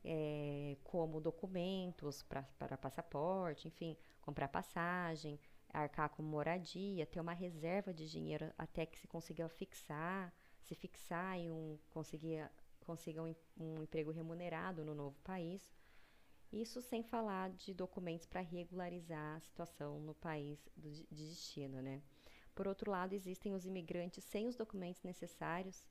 é, 0.04 0.76
como 0.84 1.20
documentos 1.20 2.22
para 2.22 2.76
passaporte, 2.76 3.68
enfim, 3.68 3.96
comprar 4.20 4.48
passagem, 4.48 5.38
arcar 5.72 6.08
com 6.10 6.22
moradia, 6.22 7.06
ter 7.06 7.20
uma 7.20 7.32
reserva 7.32 7.92
de 7.92 8.08
dinheiro 8.08 8.52
até 8.56 8.86
que 8.86 8.98
se 8.98 9.06
consiga 9.06 9.48
fixar, 9.48 10.32
se 10.62 10.74
fixar 10.74 11.38
e 11.38 11.50
um, 11.50 11.78
conseguir 11.90 12.48
consigam 12.86 13.34
um, 13.58 13.82
emprego 13.82 14.10
remunerado 14.10 14.84
no 14.84 14.94
novo 14.94 15.18
país. 15.22 15.74
Isso 16.52 16.80
sem 16.80 17.02
falar 17.02 17.50
de 17.50 17.74
documentos 17.74 18.26
para 18.26 18.40
regularizar 18.40 19.36
a 19.36 19.40
situação 19.40 20.00
no 20.00 20.14
país 20.14 20.58
de 20.76 21.04
destino, 21.10 21.82
né? 21.82 22.00
Por 22.54 22.68
outro 22.68 22.90
lado, 22.90 23.12
existem 23.12 23.52
os 23.52 23.66
imigrantes 23.66 24.24
sem 24.24 24.46
os 24.46 24.56
documentos 24.56 25.02
necessários 25.02 25.86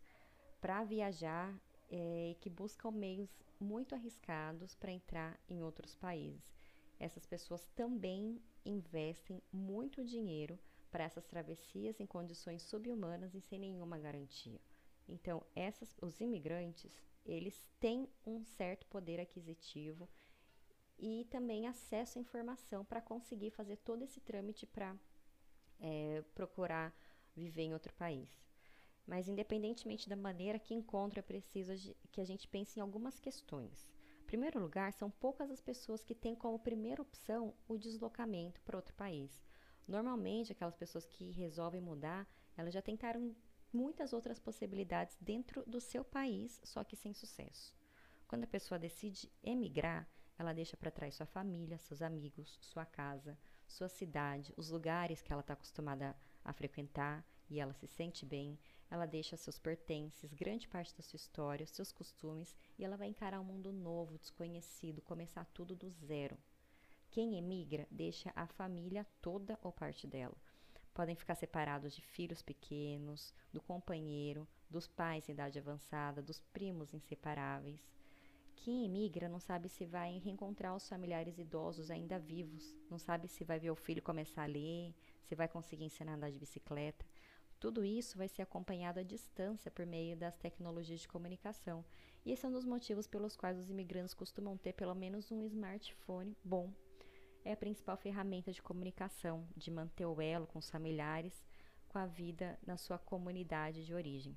para 0.59 0.83
viajar 0.83 1.53
é, 1.91 2.31
e 2.31 2.35
que 2.35 2.49
buscam 2.49 2.89
meios 2.89 3.29
muito 3.59 3.93
arriscados 3.93 4.73
para 4.73 4.91
entrar 4.91 5.39
em 5.47 5.61
outros 5.61 5.93
países. 5.95 6.41
Essas 6.99 7.25
pessoas 7.25 7.67
também 7.75 8.41
investem 8.65 9.41
muito 9.51 10.03
dinheiro 10.03 10.57
para 10.89 11.03
essas 11.03 11.25
travessias 11.25 11.99
em 11.99 12.05
condições 12.05 12.63
subhumanas 12.63 13.35
e 13.35 13.41
sem 13.41 13.59
nenhuma 13.59 13.99
garantia. 13.99 14.59
Então, 15.07 15.45
essas, 15.55 15.95
os 16.01 16.19
imigrantes, 16.19 17.03
eles 17.25 17.69
têm 17.79 18.09
um 18.25 18.43
certo 18.43 18.85
poder 18.87 19.19
aquisitivo 19.19 20.09
e 20.97 21.25
também 21.29 21.67
acesso 21.67 22.17
à 22.17 22.21
informação 22.21 22.83
para 22.85 23.01
conseguir 23.01 23.51
fazer 23.51 23.77
todo 23.77 24.03
esse 24.03 24.19
trâmite 24.21 24.65
para 24.65 24.95
é, 25.79 26.23
procurar 26.33 26.95
viver 27.35 27.63
em 27.63 27.73
outro 27.73 27.93
país. 27.93 28.29
Mas, 29.05 29.27
independentemente 29.27 30.09
da 30.09 30.15
maneira 30.15 30.57
que 30.57 30.73
encontra, 30.73 31.19
é 31.19 31.23
preciso 31.23 31.95
que 32.11 32.21
a 32.21 32.25
gente 32.25 32.47
pense 32.47 32.79
em 32.79 32.81
algumas 32.81 33.19
questões. 33.19 33.93
Em 34.23 34.25
primeiro 34.25 34.59
lugar, 34.59 34.91
são 34.93 35.11
poucas 35.11 35.51
as 35.51 35.61
pessoas 35.61 36.03
que 36.03 36.15
têm 36.15 36.33
como 36.35 36.57
primeira 36.57 37.01
opção 37.01 37.53
o 37.67 37.77
deslocamento 37.77 38.59
para 38.61 38.77
outro 38.77 38.95
país. 38.95 39.43
Normalmente, 39.87 40.51
aquelas 40.51 40.75
pessoas 40.75 41.05
que 41.05 41.29
resolvem 41.31 41.79
mudar, 41.79 42.27
elas 42.57 42.73
já 42.73 42.81
tentaram 42.81 43.35
muitas 43.75 44.13
outras 44.13 44.39
possibilidades 44.39 45.17
dentro 45.19 45.63
do 45.67 45.81
seu 45.81 46.03
país, 46.03 46.61
só 46.63 46.83
que 46.83 46.95
sem 46.95 47.13
sucesso. 47.13 47.75
Quando 48.27 48.45
a 48.45 48.47
pessoa 48.47 48.79
decide 48.79 49.29
emigrar, 49.43 50.09
ela 50.37 50.53
deixa 50.53 50.75
para 50.75 50.89
trás 50.89 51.15
sua 51.15 51.25
família, 51.25 51.77
seus 51.77 52.01
amigos, 52.01 52.57
sua 52.61 52.85
casa, 52.85 53.37
sua 53.67 53.89
cidade, 53.89 54.53
os 54.57 54.69
lugares 54.69 55.21
que 55.21 55.31
ela 55.31 55.41
está 55.41 55.53
acostumada 55.53 56.15
a 56.43 56.53
frequentar 56.53 57.25
e 57.49 57.59
ela 57.59 57.73
se 57.73 57.87
sente 57.87 58.25
bem. 58.25 58.57
Ela 58.89 59.05
deixa 59.05 59.37
seus 59.37 59.59
pertences, 59.59 60.33
grande 60.33 60.67
parte 60.67 60.95
da 60.95 61.03
sua 61.03 61.17
história, 61.17 61.67
seus 61.67 61.91
costumes 61.91 62.55
e 62.77 62.85
ela 62.85 62.97
vai 62.97 63.07
encarar 63.07 63.39
um 63.39 63.45
mundo 63.45 63.71
novo, 63.71 64.17
desconhecido, 64.17 65.01
começar 65.01 65.45
tudo 65.53 65.75
do 65.75 65.89
zero. 65.89 66.37
Quem 67.11 67.37
emigra 67.37 67.87
deixa 67.89 68.31
a 68.35 68.47
família 68.47 69.05
toda 69.21 69.59
ou 69.61 69.71
parte 69.71 70.07
dela 70.07 70.35
podem 70.95 71.13
ficar 71.13 71.35
separados 71.35 71.93
de 71.93 72.01
filhos 72.01 72.41
pequenos, 72.41 73.33
do 73.51 73.61
companheiro, 73.61 74.47
dos 74.69 74.87
pais 74.87 75.27
em 75.27 75.33
idade 75.33 75.59
avançada, 75.59 76.21
dos 76.21 76.39
primos 76.39 76.93
inseparáveis. 76.93 77.81
Quem 78.55 78.85
emigra 78.85 79.27
não 79.27 79.39
sabe 79.39 79.67
se 79.67 79.85
vai 79.85 80.17
reencontrar 80.19 80.73
os 80.73 80.87
familiares 80.87 81.37
idosos 81.37 81.91
ainda 81.91 82.17
vivos, 82.17 82.73
não 82.89 82.97
sabe 82.97 83.27
se 83.27 83.43
vai 83.43 83.59
ver 83.59 83.71
o 83.71 83.75
filho 83.75 84.01
começar 84.01 84.43
a 84.43 84.47
ler, 84.47 84.95
se 85.21 85.35
vai 85.35 85.49
conseguir 85.49 85.83
ensinar 85.83 86.13
a 86.13 86.15
andar 86.15 86.31
de 86.31 86.39
bicicleta. 86.39 87.05
Tudo 87.59 87.83
isso 87.83 88.17
vai 88.17 88.29
ser 88.29 88.41
acompanhado 88.41 89.01
à 89.01 89.03
distância 89.03 89.69
por 89.69 89.85
meio 89.85 90.15
das 90.15 90.37
tecnologias 90.37 91.01
de 91.01 91.09
comunicação. 91.09 91.83
E 92.25 92.31
esse 92.31 92.45
é 92.45 92.49
um 92.49 92.53
dos 92.53 92.65
motivos 92.65 93.05
pelos 93.05 93.35
quais 93.35 93.59
os 93.59 93.69
imigrantes 93.69 94.13
costumam 94.13 94.57
ter 94.57 94.71
pelo 94.71 94.95
menos 94.95 95.29
um 95.29 95.43
smartphone 95.43 96.37
bom 96.43 96.73
é 97.45 97.53
a 97.53 97.57
principal 97.57 97.95
ferramenta 97.95 98.51
de 98.51 98.61
comunicação, 98.61 99.47
de 99.55 99.69
manter 99.69 100.05
o 100.05 100.19
elo 100.19 100.47
com 100.47 100.57
os 100.57 100.69
familiares, 100.69 101.45
com 101.87 101.99
a 101.99 102.07
vida 102.07 102.59
na 102.65 102.75
sua 102.75 102.97
comunidade 102.97 103.85
de 103.85 103.93
origem. 103.93 104.35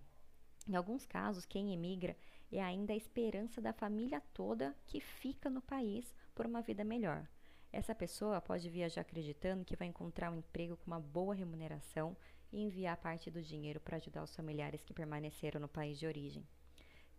Em 0.68 0.76
alguns 0.76 1.06
casos, 1.06 1.46
quem 1.46 1.72
emigra 1.72 2.14
é 2.52 2.62
ainda 2.62 2.92
a 2.92 2.96
esperança 2.96 3.62
da 3.62 3.72
família 3.72 4.22
toda 4.34 4.76
que 4.86 5.00
fica 5.00 5.48
no 5.48 5.62
país 5.62 6.14
por 6.34 6.44
uma 6.44 6.60
vida 6.60 6.84
melhor. 6.84 7.26
Essa 7.72 7.94
pessoa 7.94 8.40
pode 8.40 8.68
viajar 8.68 9.00
acreditando 9.00 9.64
que 9.64 9.76
vai 9.76 9.88
encontrar 9.88 10.30
um 10.30 10.36
emprego 10.36 10.76
com 10.76 10.86
uma 10.86 11.00
boa 11.00 11.34
remuneração 11.34 12.14
e 12.52 12.62
enviar 12.62 12.96
parte 12.98 13.30
do 13.30 13.42
dinheiro 13.42 13.80
para 13.80 13.96
ajudar 13.96 14.22
os 14.22 14.36
familiares 14.36 14.84
que 14.84 14.94
permaneceram 14.94 15.60
no 15.60 15.68
país 15.68 15.98
de 15.98 16.06
origem. 16.06 16.46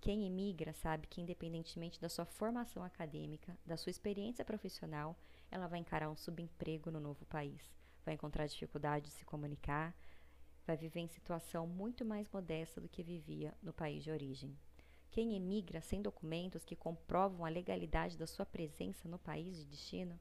Quem 0.02 0.26
emigra 0.26 0.72
sabe 0.74 1.08
que, 1.08 1.22
independentemente 1.22 2.00
da 2.00 2.08
sua 2.08 2.26
formação 2.26 2.84
acadêmica, 2.84 3.58
da 3.66 3.76
sua 3.76 3.90
experiência 3.90 4.46
profissional, 4.46 5.16
ela 5.52 5.68
vai 5.68 5.80
encarar 5.80 6.10
um 6.10 6.16
subemprego 6.16 6.92
no 6.92 7.00
novo 7.00 7.26
país, 7.26 7.62
vai 8.06 8.14
encontrar 8.14 8.48
dificuldade 8.48 9.06
de 9.06 9.12
se 9.12 9.26
comunicar, 9.26 9.96
vai 10.66 10.78
viver 10.78 11.00
em 11.00 11.08
situação 11.08 11.66
muito 11.66 12.06
mais 12.06 12.30
modesta 12.30 12.80
do 12.80 12.90
que 12.90 13.04
vivia 13.04 13.54
no 13.62 13.74
país 13.74 14.04
de 14.04 14.12
origem. 14.12 14.58
Quem 15.12 15.36
emigra 15.36 15.82
sem 15.82 16.02
documentos 16.02 16.64
que 16.64 16.76
comprovam 16.76 17.44
a 17.44 17.50
legalidade 17.50 18.18
da 18.18 18.28
sua 18.28 18.46
presença 18.46 19.10
no 19.10 19.18
país 19.18 19.58
de 19.58 19.66
destino 19.66 20.20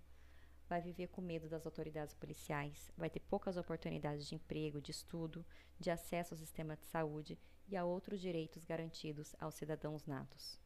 vai 0.68 0.80
viver 0.80 1.08
com 1.08 1.20
medo 1.20 1.48
das 1.48 1.64
autoridades 1.64 2.14
policiais, 2.14 2.90
vai 2.96 3.08
ter 3.08 3.20
poucas 3.20 3.56
oportunidades 3.56 4.26
de 4.26 4.34
emprego, 4.34 4.80
de 4.80 4.90
estudo, 4.90 5.44
de 5.78 5.90
acesso 5.90 6.34
ao 6.34 6.38
sistema 6.38 6.76
de 6.76 6.84
saúde 6.86 7.38
e 7.66 7.76
a 7.76 7.84
outros 7.84 8.20
direitos 8.20 8.64
garantidos 8.64 9.34
aos 9.38 9.54
cidadãos 9.54 10.06
natos. 10.06 10.58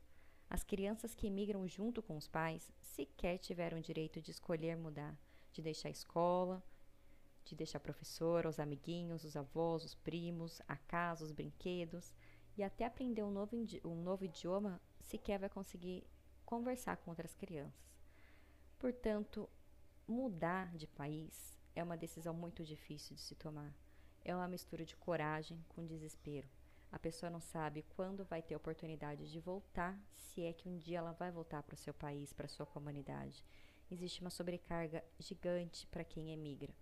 As 0.52 0.62
crianças 0.62 1.14
que 1.14 1.28
emigram 1.28 1.66
junto 1.66 2.02
com 2.02 2.14
os 2.14 2.28
pais 2.28 2.70
sequer 2.78 3.38
tiveram 3.38 3.80
direito 3.80 4.20
de 4.20 4.30
escolher 4.30 4.76
mudar, 4.76 5.18
de 5.50 5.62
deixar 5.62 5.88
a 5.88 5.90
escola, 5.90 6.62
de 7.42 7.54
deixar 7.54 7.78
a 7.78 7.80
professora, 7.80 8.50
os 8.50 8.60
amiguinhos, 8.60 9.24
os 9.24 9.34
avós, 9.34 9.82
os 9.82 9.94
primos, 9.94 10.60
a 10.68 10.76
casa, 10.76 11.24
os 11.24 11.32
brinquedos 11.32 12.12
e 12.54 12.62
até 12.62 12.84
aprender 12.84 13.22
um 13.22 13.30
novo, 13.30 13.56
um 13.82 14.02
novo 14.02 14.26
idioma 14.26 14.78
sequer 15.00 15.38
vai 15.38 15.48
conseguir 15.48 16.04
conversar 16.44 16.98
com 16.98 17.10
outras 17.10 17.34
crianças. 17.34 17.88
Portanto, 18.78 19.48
mudar 20.06 20.76
de 20.76 20.86
país 20.86 21.58
é 21.74 21.82
uma 21.82 21.96
decisão 21.96 22.34
muito 22.34 22.62
difícil 22.62 23.16
de 23.16 23.22
se 23.22 23.34
tomar. 23.36 23.74
É 24.22 24.36
uma 24.36 24.48
mistura 24.48 24.84
de 24.84 24.96
coragem 24.96 25.64
com 25.70 25.86
desespero. 25.86 26.46
A 26.92 26.98
pessoa 26.98 27.31
não 27.31 27.40
sabe 27.40 27.87
quando 27.96 28.22
vai 28.22 28.42
ter 28.42 28.55
oportunidade 28.55 29.33
de 29.33 29.40
voltar, 29.40 29.98
se 30.12 30.42
é 30.42 30.52
que 30.52 30.68
um 30.68 30.76
dia 30.76 30.98
ela 30.98 31.12
vai 31.12 31.33
voltar 31.33 31.62
para 31.62 31.72
o 31.72 31.78
seu 31.78 31.94
país, 31.94 32.35
para 32.35 32.44
a 32.44 32.48
sua 32.50 32.66
comunidade. 32.66 33.42
Existe 33.90 34.20
uma 34.20 34.28
sobrecarga 34.28 35.02
gigante 35.18 35.87
para 35.87 36.05
quem 36.05 36.33
emigra. 36.33 36.72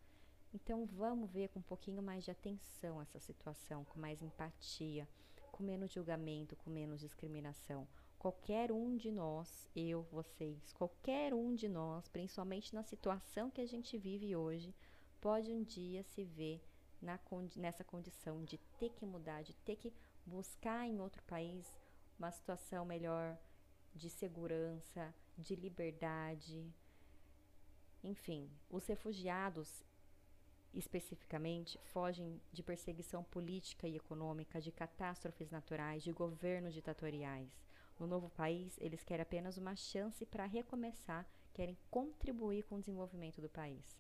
Então 0.53 0.85
vamos 0.85 1.31
ver 1.31 1.49
com 1.51 1.61
um 1.61 1.63
pouquinho 1.63 2.03
mais 2.03 2.25
de 2.25 2.31
atenção 2.33 3.01
essa 3.01 3.21
situação, 3.21 3.85
com 3.85 4.01
mais 4.01 4.21
empatia, 4.21 5.09
com 5.53 5.63
menos 5.63 5.93
julgamento, 5.93 6.57
com 6.57 6.71
menos 6.71 7.01
discriminação. 7.01 7.87
Qualquer 8.19 8.73
um 8.73 8.97
de 8.97 9.13
nós, 9.13 9.69
eu, 9.77 10.03
vocês, 10.11 10.73
qualquer 10.73 11.33
um 11.33 11.55
de 11.55 11.69
nós, 11.69 12.09
principalmente 12.09 12.75
na 12.75 12.83
situação 12.83 13.49
que 13.49 13.61
a 13.61 13.67
gente 13.67 13.97
vive 13.97 14.35
hoje, 14.35 14.75
pode 15.21 15.53
um 15.53 15.63
dia 15.63 16.03
se 16.03 16.25
ver 16.25 16.61
na, 17.01 17.19
nessa 17.57 17.85
condição 17.85 18.45
de 18.45 18.59
ter 18.79 18.91
que 18.91 19.07
mudar, 19.07 19.43
de 19.43 19.55
ter 19.55 19.77
que 19.77 19.93
buscar 20.27 20.87
em 20.87 21.01
outro 21.01 21.23
país 21.25 21.73
uma 22.19 22.31
situação 22.31 22.85
melhor 22.85 23.39
de 23.95 24.11
segurança, 24.11 25.15
de 25.37 25.55
liberdade. 25.55 26.65
Enfim, 28.03 28.51
os 28.69 28.87
refugiados 28.87 29.85
especificamente 30.73 31.79
fogem 31.93 32.41
de 32.53 32.63
perseguição 32.63 33.25
política 33.25 33.89
e 33.89 33.97
econômica, 33.97 34.61
de 34.61 34.71
catástrofes 34.71 35.51
naturais, 35.51 36.03
de 36.03 36.13
governos 36.13 36.73
ditatoriais. 36.73 37.51
No 37.99 38.07
novo 38.07 38.31
país, 38.31 38.79
eles 38.81 39.03
querem 39.03 39.23
apenas 39.23 39.59
uma 39.59 39.75
chance 39.75 40.25
para 40.25 40.47
recomeçar, 40.47 41.27
querem 41.53 41.77
contribuir 41.91 42.65
com 42.65 42.77
o 42.77 42.81
desenvolvimento 42.81 43.41
do 43.41 43.49
país. 43.49 43.99